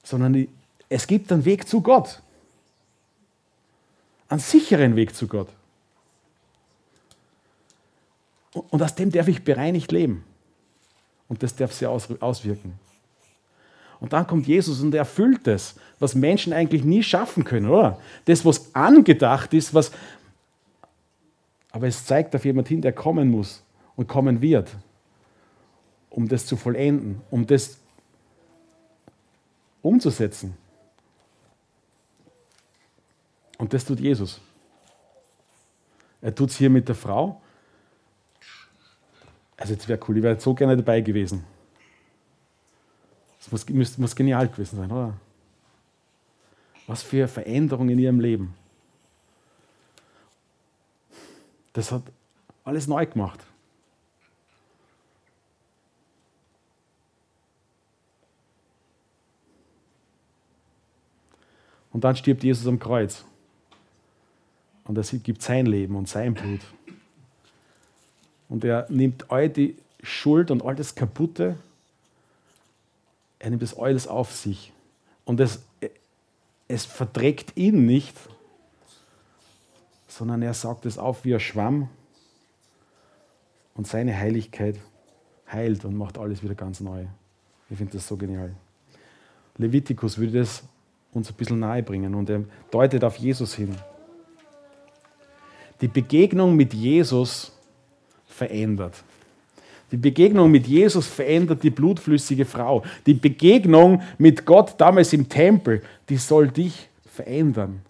sondern 0.03 0.49
es 0.89 1.07
gibt 1.07 1.31
einen 1.33 1.45
Weg 1.45 1.69
zu 1.69 1.81
Gott. 1.81 2.23
Einen 4.29 4.41
sicheren 4.41 4.97
Weg 4.97 5.15
zu 5.15 5.29
Gott. 5.29 5.49
Und 8.53 8.83
aus 8.83 8.95
dem 8.95 9.13
darf 9.13 9.29
ich 9.29 9.45
bereinigt 9.45 9.93
leben. 9.93 10.25
Und 11.29 11.43
das 11.43 11.55
darf 11.55 11.73
sich 11.73 11.87
auswirken. 11.87 12.79
Und 14.01 14.13
dann 14.13 14.27
kommt 14.27 14.47
Jesus 14.47 14.81
und 14.81 14.95
er 14.95 15.01
erfüllt 15.01 15.47
das, 15.47 15.75
was 15.99 16.15
Menschen 16.15 16.53
eigentlich 16.53 16.85
nie 16.85 17.03
schaffen 17.03 17.45
können, 17.45 17.69
oder? 17.69 17.99
Das, 18.27 18.45
was 18.45 18.75
angedacht 18.75 19.55
ist, 19.55 19.75
was. 19.75 19.91
Aber 21.77 21.89
es 21.89 22.07
zeigt 22.07 22.35
auf 22.35 22.47
jemand 22.47 22.69
hin, 22.69 22.81
der 22.81 22.95
kommen 22.95 23.31
muss 23.31 23.63
und 23.97 24.09
kommen 24.09 24.41
wird, 24.41 24.75
um 26.09 26.27
das 26.27 26.47
zu 26.47 26.57
vollenden, 26.57 27.21
um 27.31 27.47
das 27.47 27.79
umzusetzen. 29.83 30.57
Und 33.59 33.75
das 33.75 33.85
tut 33.85 34.01
Jesus. 34.01 34.41
Er 36.23 36.35
tut 36.35 36.49
es 36.49 36.57
hier 36.57 36.71
mit 36.71 36.89
der 36.89 36.95
Frau. 36.95 37.43
Also 39.59 39.75
jetzt 39.75 39.87
wäre 39.87 40.01
cool, 40.09 40.17
ich 40.17 40.23
wäre 40.23 40.41
so 40.41 40.55
gerne 40.55 40.79
dabei 40.79 41.03
gewesen. 41.03 41.45
Das 43.39 43.53
muss, 43.53 43.99
muss, 43.99 44.17
genial 44.17 44.49
gewesen 44.49 44.77
sein, 44.77 44.91
oder? 44.91 45.13
Was 46.87 47.03
für 47.03 47.29
Veränderungen 47.29 47.91
in 47.91 47.99
ihrem 47.99 48.21
Leben. 48.21 48.55
Das 51.77 51.93
hat 51.93 52.05
alles 52.65 52.87
neu 52.87 53.05
gemacht. 53.05 53.39
Und 61.93 62.03
dann 62.03 62.17
stirbt 62.17 62.43
Jesus 62.43 62.67
am 62.67 62.79
Kreuz. 62.79 63.27
Und 64.85 64.97
er 64.97 65.05
gibt 65.19 65.43
sein 65.43 65.67
Leben 65.67 65.97
und 65.97 66.09
sein 66.09 66.33
Blut. 66.33 66.63
Und 68.49 68.65
er 68.65 68.87
nimmt 68.89 69.31
all 69.31 69.51
die 69.51 69.77
Schuld 70.03 70.51
und 70.51 70.65
all 70.65 70.77
das 70.77 70.95
Kaputte, 70.95 71.59
er 73.39 73.51
nimmt 73.51 73.61
das 73.61 73.77
alles 73.77 74.07
auf 74.07 74.33
sich. 74.33 74.73
Und 75.27 75.41
es, 75.41 75.61
es 76.69 76.87
verträgt 76.87 77.55
ihn 77.59 77.85
nicht, 77.85 78.17
sondern 80.17 80.41
er 80.41 80.55
saugt 80.55 80.87
es 80.87 80.97
auf 80.97 81.25
wie 81.25 81.35
ein 81.35 81.41
Schwamm 81.41 81.89
und 83.75 83.87
seine 83.87 84.17
Heiligkeit 84.17 84.77
heilt 85.51 85.85
und 85.85 85.95
macht 85.95 86.17
alles 86.17 86.43
wieder 86.43 86.55
ganz 86.55 86.81
neu. 86.81 87.05
Ich 87.69 87.77
finde 87.77 87.93
das 87.93 88.09
so 88.09 88.17
genial. 88.17 88.55
Levitikus 89.59 90.17
würde 90.17 90.41
das 90.41 90.63
uns 91.13 91.29
ein 91.29 91.35
bisschen 91.35 91.59
nahe 91.59 91.83
bringen 91.83 92.15
und 92.15 92.31
er 92.31 92.45
deutet 92.71 93.05
auf 93.05 93.17
Jesus 93.17 93.55
hin. 93.55 93.77
Die 95.83 95.89
Begegnung 95.89 96.57
mit 96.57 96.73
Jesus 96.73 97.53
verändert. 98.27 99.05
Die 99.93 99.99
Begegnung 99.99 100.51
mit 100.51 100.67
Jesus 100.67 101.07
verändert 101.07 101.63
die 101.63 101.71
blutflüssige 101.71 102.47
Frau. 102.47 102.83
Die 103.05 103.15
Begegnung 103.15 104.03
mit 104.17 104.47
Gott 104.47 104.75
damals 104.79 105.13
im 105.13 105.29
Tempel, 105.29 105.83
die 106.09 106.17
soll 106.17 106.49
dich 106.49 106.89
verändern. 107.05 107.83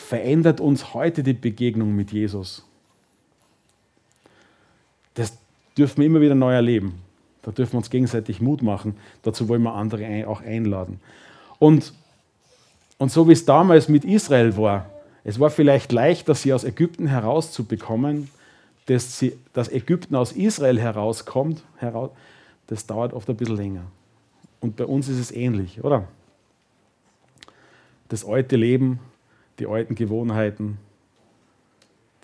Verändert 0.00 0.60
uns 0.60 0.92
heute 0.94 1.22
die 1.22 1.34
Begegnung 1.34 1.94
mit 1.94 2.10
Jesus. 2.10 2.64
Das 5.14 5.38
dürfen 5.76 5.98
wir 5.98 6.06
immer 6.06 6.20
wieder 6.20 6.34
neu 6.34 6.52
erleben. 6.52 7.00
Da 7.42 7.52
dürfen 7.52 7.74
wir 7.74 7.78
uns 7.78 7.90
gegenseitig 7.90 8.40
Mut 8.40 8.62
machen. 8.62 8.96
Dazu 9.22 9.48
wollen 9.48 9.62
wir 9.62 9.74
andere 9.74 10.26
auch 10.26 10.40
einladen. 10.40 11.00
Und, 11.58 11.92
und 12.98 13.12
so 13.12 13.28
wie 13.28 13.32
es 13.32 13.44
damals 13.44 13.88
mit 13.88 14.04
Israel 14.04 14.56
war, 14.56 14.90
es 15.22 15.38
war 15.38 15.50
vielleicht 15.50 15.92
leichter, 15.92 16.34
sie 16.34 16.52
aus 16.52 16.64
Ägypten 16.64 17.06
herauszubekommen, 17.06 18.30
dass, 18.86 19.18
sie, 19.18 19.36
dass 19.52 19.70
Ägypten 19.70 20.16
aus 20.16 20.32
Israel 20.32 20.80
herauskommt, 20.80 21.62
heraus, 21.76 22.10
das 22.66 22.86
dauert 22.86 23.12
oft 23.12 23.28
ein 23.28 23.36
bisschen 23.36 23.56
länger. 23.56 23.84
Und 24.60 24.76
bei 24.76 24.86
uns 24.86 25.08
ist 25.08 25.18
es 25.18 25.30
ähnlich, 25.30 25.84
oder? 25.84 26.08
Das 28.08 28.24
alte 28.24 28.56
Leben, 28.56 28.98
die 29.60 29.66
alten 29.66 29.94
Gewohnheiten, 29.94 30.78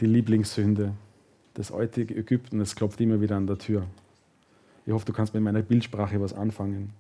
die 0.01 0.07
Lieblingssünde, 0.07 0.95
das 1.55 1.71
alte 1.71 2.01
Ägypten, 2.01 2.59
das 2.59 2.75
klopft 2.75 3.01
immer 3.01 3.21
wieder 3.21 3.37
an 3.37 3.47
der 3.47 3.59
Tür. 3.59 3.87
Ich 4.87 4.93
hoffe, 4.93 5.05
du 5.05 5.13
kannst 5.13 5.35
mit 5.35 5.43
meiner 5.43 5.63
Bildsprache 5.63 6.21
was 6.21 6.33
anfangen. 6.33 6.93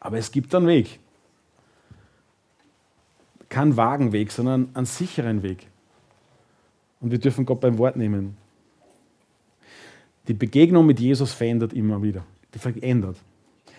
Aber 0.00 0.18
es 0.18 0.30
gibt 0.30 0.54
einen 0.54 0.66
Weg. 0.66 1.00
Kein 3.48 3.76
Wagenweg, 3.76 4.30
sondern 4.30 4.68
einen 4.74 4.86
sicheren 4.86 5.42
Weg. 5.42 5.66
Und 7.00 7.10
wir 7.10 7.18
dürfen 7.18 7.46
Gott 7.46 7.60
beim 7.60 7.78
Wort 7.78 7.96
nehmen. 7.96 8.36
Die 10.28 10.34
Begegnung 10.34 10.86
mit 10.86 11.00
Jesus 11.00 11.32
verändert 11.32 11.72
immer 11.72 12.02
wieder. 12.02 12.24
Die 12.54 12.58
verändert. 12.58 13.16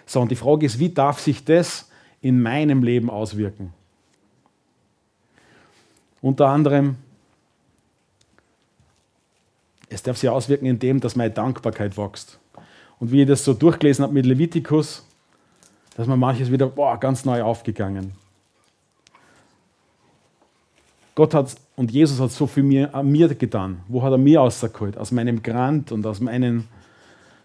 So, 0.06 0.22
und 0.22 0.32
die 0.32 0.36
Frage 0.36 0.66
ist, 0.66 0.80
wie 0.80 0.90
darf 0.90 1.20
sich 1.20 1.44
das 1.44 1.90
in 2.22 2.42
meinem 2.42 2.84
Leben 2.84 3.10
auswirken? 3.10 3.74
Unter 6.26 6.48
anderem, 6.48 6.96
es 9.90 10.02
darf 10.02 10.18
sich 10.18 10.28
auswirken 10.28 10.66
in 10.66 10.80
dem, 10.80 11.00
dass 11.00 11.16
meine 11.16 11.30
Dankbarkeit 11.30 12.00
wächst. 12.00 12.40
Und 13.00 13.12
wie 13.12 13.22
ich 13.22 13.28
das 13.28 13.46
so 13.46 13.54
durchgelesen 13.54 14.02
habe 14.02 14.16
mit 14.16 14.26
Levitikus, 14.26 15.06
dass 15.96 16.08
man 16.08 16.18
manches 16.18 16.52
wieder 16.52 16.66
boah, 16.66 17.00
ganz 17.00 17.26
neu 17.26 17.44
aufgegangen. 17.44 18.14
Gott 21.14 21.36
hat 21.36 21.56
und 21.76 21.92
Jesus 21.92 22.20
hat 22.20 22.32
so 22.32 22.48
viel 22.48 22.64
mir, 22.64 22.96
an 22.96 23.08
mir 23.12 23.28
getan. 23.36 23.82
Wo 23.88 24.02
hat 24.02 24.12
er 24.12 24.18
mir 24.18 24.40
rausgeholt? 24.40 24.98
Aus 24.98 25.12
meinem 25.12 25.44
Grant 25.44 25.92
und 25.92 26.08
aus 26.08 26.22
meinen 26.22 26.68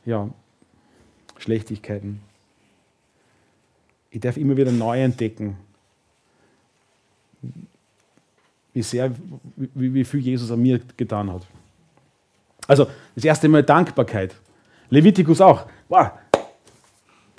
ja, 0.06 0.26
Schlechtigkeiten. 1.36 2.22
Ich 4.10 4.22
darf 4.22 4.38
immer 4.38 4.56
wieder 4.56 4.72
neu 4.72 5.02
entdecken, 5.02 5.58
wie 8.72 8.82
sehr, 8.82 9.10
wie, 9.56 9.92
wie 9.94 10.04
viel 10.04 10.20
Jesus 10.20 10.50
an 10.50 10.60
mir 10.60 10.80
getan 10.96 11.32
hat. 11.32 11.42
Also 12.66 12.86
das 13.14 13.24
erste 13.24 13.48
Mal 13.48 13.62
Dankbarkeit. 13.62 14.34
Levitikus 14.90 15.40
auch. 15.40 15.66
Wow, 15.88 16.10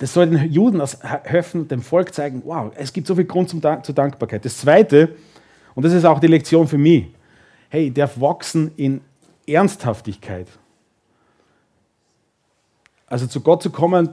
das 0.02 0.12
soll 0.12 0.26
den 0.26 0.50
Juden 0.50 0.82
helfen, 1.22 1.68
dem 1.68 1.80
Volk 1.80 2.12
zeigen, 2.12 2.42
wow, 2.44 2.72
es 2.74 2.92
gibt 2.92 3.06
so 3.06 3.14
viel 3.14 3.24
Grund 3.24 3.54
Dank, 3.64 3.86
zur 3.86 3.94
Dankbarkeit. 3.94 4.44
Das 4.44 4.58
zweite, 4.58 5.14
und 5.76 5.84
das 5.84 5.92
ist 5.92 6.04
auch 6.04 6.18
die 6.18 6.26
Lektion 6.26 6.66
für 6.66 6.76
mich, 6.76 7.06
hey, 7.68 7.86
ich 7.86 7.94
darf 7.94 8.20
wachsen 8.20 8.72
in 8.76 9.00
Ernsthaftigkeit. 9.46 10.48
Also 13.06 13.28
zu 13.28 13.40
Gott 13.42 13.62
zu 13.62 13.70
kommen, 13.70 14.08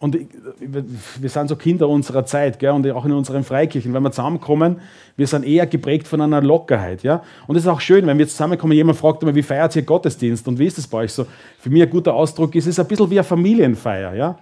und 0.00 0.16
wir 0.60 1.28
sind 1.28 1.48
so 1.48 1.56
Kinder 1.56 1.88
unserer 1.88 2.24
Zeit, 2.24 2.60
gell, 2.60 2.70
und 2.70 2.88
auch 2.92 3.04
in 3.04 3.12
unseren 3.12 3.42
Freikirchen, 3.42 3.92
wenn 3.92 4.02
wir 4.02 4.12
zusammenkommen, 4.12 4.80
wir 5.16 5.26
sind 5.26 5.44
eher 5.44 5.66
geprägt 5.66 6.06
von 6.06 6.20
einer 6.20 6.40
Lockerheit. 6.40 7.02
Ja? 7.02 7.24
Und 7.48 7.56
es 7.56 7.64
ist 7.64 7.68
auch 7.68 7.80
schön, 7.80 8.06
wenn 8.06 8.16
wir 8.16 8.28
zusammenkommen, 8.28 8.74
jemand 8.74 8.96
fragt 8.96 9.24
immer, 9.24 9.34
wie 9.34 9.42
feiert 9.42 9.74
ihr 9.74 9.82
Gottesdienst 9.82 10.46
und 10.46 10.56
wie 10.60 10.66
ist 10.66 10.78
es 10.78 10.86
bei 10.86 10.98
euch 10.98 11.12
so? 11.12 11.26
Für 11.58 11.68
mich 11.68 11.82
ein 11.82 11.90
guter 11.90 12.14
Ausdruck 12.14 12.54
ist, 12.54 12.64
es 12.64 12.70
ist 12.70 12.80
ein 12.80 12.86
bisschen 12.86 13.10
wie 13.10 13.18
eine 13.18 13.24
Familienfeier. 13.24 14.14
Ja? 14.14 14.38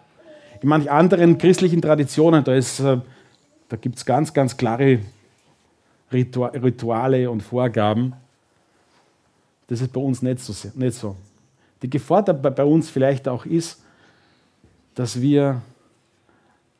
In 0.61 0.69
manchen 0.69 0.90
anderen 0.90 1.38
christlichen 1.38 1.81
Traditionen, 1.81 2.45
da, 2.45 2.55
äh, 2.55 2.62
da 3.69 3.77
gibt 3.81 3.97
es 3.97 4.05
ganz, 4.05 4.35
ganz 4.35 4.59
klare 4.59 4.99
Rituale 6.12 7.31
und 7.31 7.42
Vorgaben. 7.42 8.12
Das 9.69 9.81
ist 9.81 9.90
bei 9.90 10.01
uns 10.03 10.21
nicht 10.21 10.40
so. 10.40 10.53
Nicht 10.75 10.99
so. 10.99 11.16
Die 11.81 11.88
Gefahr 11.88 12.23
bei 12.23 12.64
uns 12.64 12.90
vielleicht 12.90 13.27
auch 13.27 13.47
ist, 13.47 13.83
dass 14.97 15.21
wir 15.21 15.63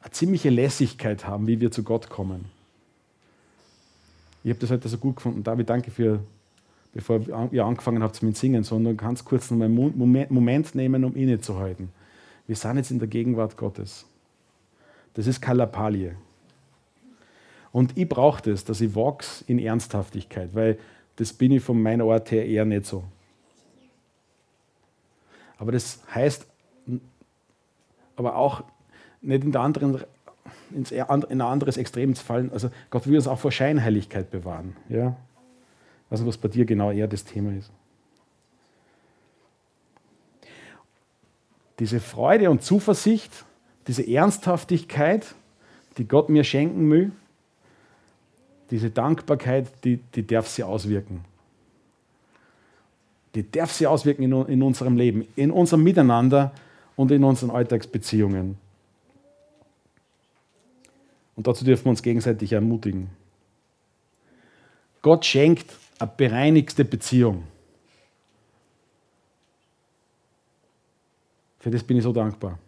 eine 0.01 0.11
ziemliche 0.11 0.51
Lässigkeit 0.51 1.27
haben, 1.27 1.47
wie 1.47 1.61
wir 1.61 1.71
zu 1.71 1.85
Gott 1.85 2.09
kommen. 2.09 2.47
Ich 4.43 4.51
habe 4.51 4.59
das 4.59 4.71
heute 4.71 4.89
so 4.89 4.99
gut 4.99 5.17
gefunden. 5.17 5.45
David, 5.45 5.69
danke 5.69 5.91
für, 5.91 6.21
bevor 6.95 7.21
ihr 7.53 7.65
angefangen 7.65 8.03
habt 8.03 8.21
mit 8.23 8.37
Singen, 8.37 8.65
sondern 8.65 8.97
ganz 8.97 9.25
kurz 9.25 9.51
noch 9.51 9.63
einen 9.63 9.95
Moment 10.31 10.75
nehmen, 10.75 11.05
um 11.05 11.15
innezuhalten. 11.15 11.91
Wir 12.47 12.57
sind 12.57 12.79
jetzt 12.79 12.91
in 12.91 12.99
der 12.99 13.09
Gegenwart 13.09 13.57
Gottes. 13.57 14.07
Das 15.15 15.27
ist 15.27 15.43
Kalapalie. 15.43 16.17
Und 17.71 17.99
ich 17.99 18.09
brauche 18.09 18.51
das, 18.51 18.65
dass 18.65 18.81
ich 18.81 18.95
wachse 18.95 19.45
in 19.47 19.59
Ernsthaftigkeit, 19.59 20.55
weil 20.55 20.79
das 21.17 21.35
bin 21.35 21.53
ich 21.53 21.63
von 21.63 21.83
meiner 21.83 22.05
Art 22.05 22.31
her 22.31 22.47
eher 22.47 22.65
nicht 22.65 22.87
so. 22.87 23.05
Aber 25.59 25.73
das 25.73 26.01
heißt 26.15 26.47
aber 28.17 28.37
auch 28.37 28.65
nicht 29.21 29.45
in, 29.45 29.53
der 29.53 29.61
anderen, 29.61 30.03
ins, 30.75 30.91
in 30.91 31.01
ein 31.01 31.41
anderes 31.41 31.77
Extrem 31.77 32.15
zu 32.15 32.25
fallen. 32.25 32.51
Also 32.53 32.71
Gott 32.91 33.07
will 33.07 33.17
uns 33.17 33.29
auch 33.29 33.39
vor 33.39 33.53
Scheinheiligkeit 33.53 34.31
bewahren. 34.31 34.77
Ja? 34.89 35.17
Also 36.11 36.27
was 36.27 36.37
bei 36.37 36.49
dir 36.49 36.65
genau 36.65 36.91
eher 36.91 37.09
das 37.09 37.25
Thema 37.25 37.53
ist. 37.53 37.71
Diese 41.79 42.01
Freude 42.01 42.51
und 42.51 42.63
Zuversicht, 42.63 43.45
diese 43.87 44.07
Ernsthaftigkeit, 44.07 45.35
die 45.99 46.09
Gott 46.09 46.29
mir 46.29 46.45
schenken 46.45 46.91
will, 46.91 47.13
diese 48.71 48.91
Dankbarkeit, 48.91 49.85
die, 49.85 49.99
die 50.15 50.27
darf 50.27 50.49
sie 50.49 50.63
auswirken. 50.63 51.25
Die 53.35 53.49
darf 53.49 53.73
sie 53.73 53.87
auswirken 53.87 54.23
in, 54.23 54.33
in 54.47 54.63
unserem 54.63 54.97
Leben, 54.97 55.27
in 55.37 55.51
unserem 55.51 55.83
Miteinander 55.83 56.53
und 56.97 57.11
in 57.11 57.23
unseren 57.23 57.51
Alltagsbeziehungen. 57.51 58.57
Und 61.37 61.47
dazu 61.47 61.65
dürfen 61.65 61.85
wir 61.85 61.91
uns 61.91 62.03
gegenseitig 62.03 62.53
ermutigen. 62.53 63.11
Gott 65.03 65.25
schenkt 65.25 65.71
eine 65.99 66.11
bereinigte 66.17 66.85
Beziehung. 66.85 67.45
Für 71.61 71.71
das 71.71 71.83
bin 71.83 71.99
ich 71.99 72.03
so 72.03 72.13
dankbar. 72.13 72.59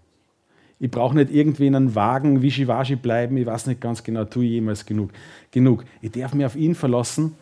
Ich 0.80 0.90
brauche 0.90 1.16
nicht 1.16 1.30
irgendwie 1.30 1.66
in 1.66 1.74
einem 1.74 1.94
Wagen 1.94 2.42
wischiwaschi 2.42 2.96
bleiben, 2.96 3.36
ich 3.36 3.46
weiß 3.46 3.66
nicht 3.66 3.80
ganz 3.80 4.04
genau, 4.04 4.24
tue 4.24 4.44
ich 4.44 4.50
jemals 4.52 4.86
genug. 4.86 5.10
genug. 5.50 5.84
Ich 6.00 6.12
darf 6.12 6.34
mich 6.34 6.46
auf 6.46 6.54
ihn 6.54 6.74
verlassen. 6.74 7.34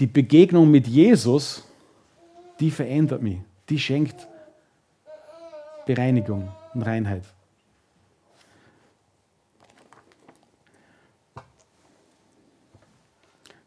Die 0.00 0.06
Begegnung 0.06 0.70
mit 0.70 0.86
Jesus, 0.86 1.64
die 2.58 2.70
verändert 2.70 3.22
mich. 3.22 3.38
Die 3.68 3.78
schenkt 3.78 4.26
Bereinigung 5.86 6.52
und 6.74 6.82
Reinheit. 6.82 7.22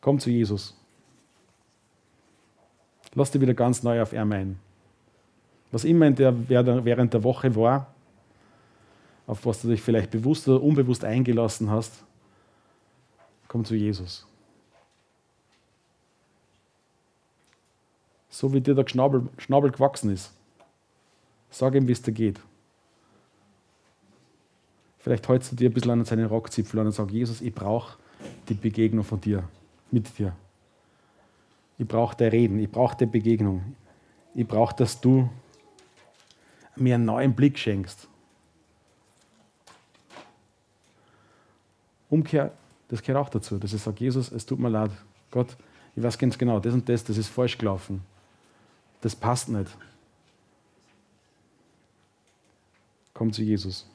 Komm 0.01 0.20
zu 0.20 0.30
Jesus. 0.30 0.76
Lass 3.15 3.32
dich 3.32 3.41
wieder 3.41 3.53
ganz 3.53 3.84
neu 3.84 4.01
auf 4.01 4.13
er 4.13 4.24
ein. 4.24 4.59
Was 5.72 5.84
immer 5.84 6.07
in 6.07 6.15
der, 6.15 6.49
während 6.49 7.13
der 7.13 7.24
Woche 7.24 7.55
war, 7.55 7.93
auf 9.28 9.45
was 9.45 9.61
du 9.61 9.70
dich 9.70 9.82
vielleicht 9.82 10.11
bewusst 10.11 10.47
oder 10.47 10.61
unbewusst 10.61 11.03
eingelassen 11.03 11.70
hast, 11.70 12.03
komm 13.47 13.63
zu 13.63 13.76
Jesus. 13.76 14.26
So 18.30 18.51
wie 18.53 18.61
dir 18.61 18.76
der 18.76 18.88
Schnabel, 18.88 19.28
Schnabel 19.38 19.72
gewachsen 19.72 20.11
ist. 20.11 20.32
Sag 21.50 21.76
ihm, 21.76 21.88
wie 21.88 21.91
es 21.91 22.02
dir 22.02 22.12
geht. 22.12 22.39
Vielleicht 25.00 25.28
hältst 25.28 25.52
du 25.52 25.56
dir 25.56 25.70
ein 25.70 25.74
bisschen 25.74 25.91
an 25.91 26.06
seinen 26.06 26.26
Rockzipfel 26.26 26.80
an 26.80 26.88
und 26.88 26.91
sag, 26.91 27.10
Jesus, 27.12 27.41
ich 27.41 27.54
brauche 27.54 27.97
die 28.47 28.54
Begegnung 28.54 29.04
von 29.04 29.20
dir, 29.20 29.43
mit 29.91 30.18
dir. 30.18 30.36
Ich 31.78 31.88
brauche 31.88 32.16
dein 32.16 32.30
Reden, 32.30 32.60
ich 32.60 32.70
brauche 32.70 32.97
die 32.97 33.06
Begegnung. 33.06 33.76
Ich 34.36 34.45
brauche, 34.45 34.76
dass 34.76 35.00
du 35.00 35.30
mir 36.76 36.95
einen 36.95 37.06
neuen 37.06 37.34
Blick 37.34 37.58
schenkst. 37.58 38.08
Umkehr, 42.10 42.52
das 42.89 43.02
gehört 43.02 43.26
auch 43.26 43.30
dazu, 43.30 43.58
dass 43.58 43.74
ich 43.74 43.82
sage, 43.82 43.97
Jesus, 44.00 44.32
es 44.32 44.45
tut 44.45 44.60
mir 44.60 44.70
leid. 44.70 44.91
Gott, 45.32 45.56
ich 45.95 46.04
weiß 46.04 46.18
ganz 46.18 46.38
genau, 46.38 46.60
das 46.60 46.74
und 46.74 46.88
das, 46.89 47.04
das 47.04 47.18
ist 47.18 47.30
falsch 47.30 47.58
gelaufen. 47.58 48.02
Das 49.02 49.16
passt 49.16 49.50
nicht. 49.50 49.70
Komm 53.20 53.34
zu 53.34 53.43
Jesus. 53.43 53.86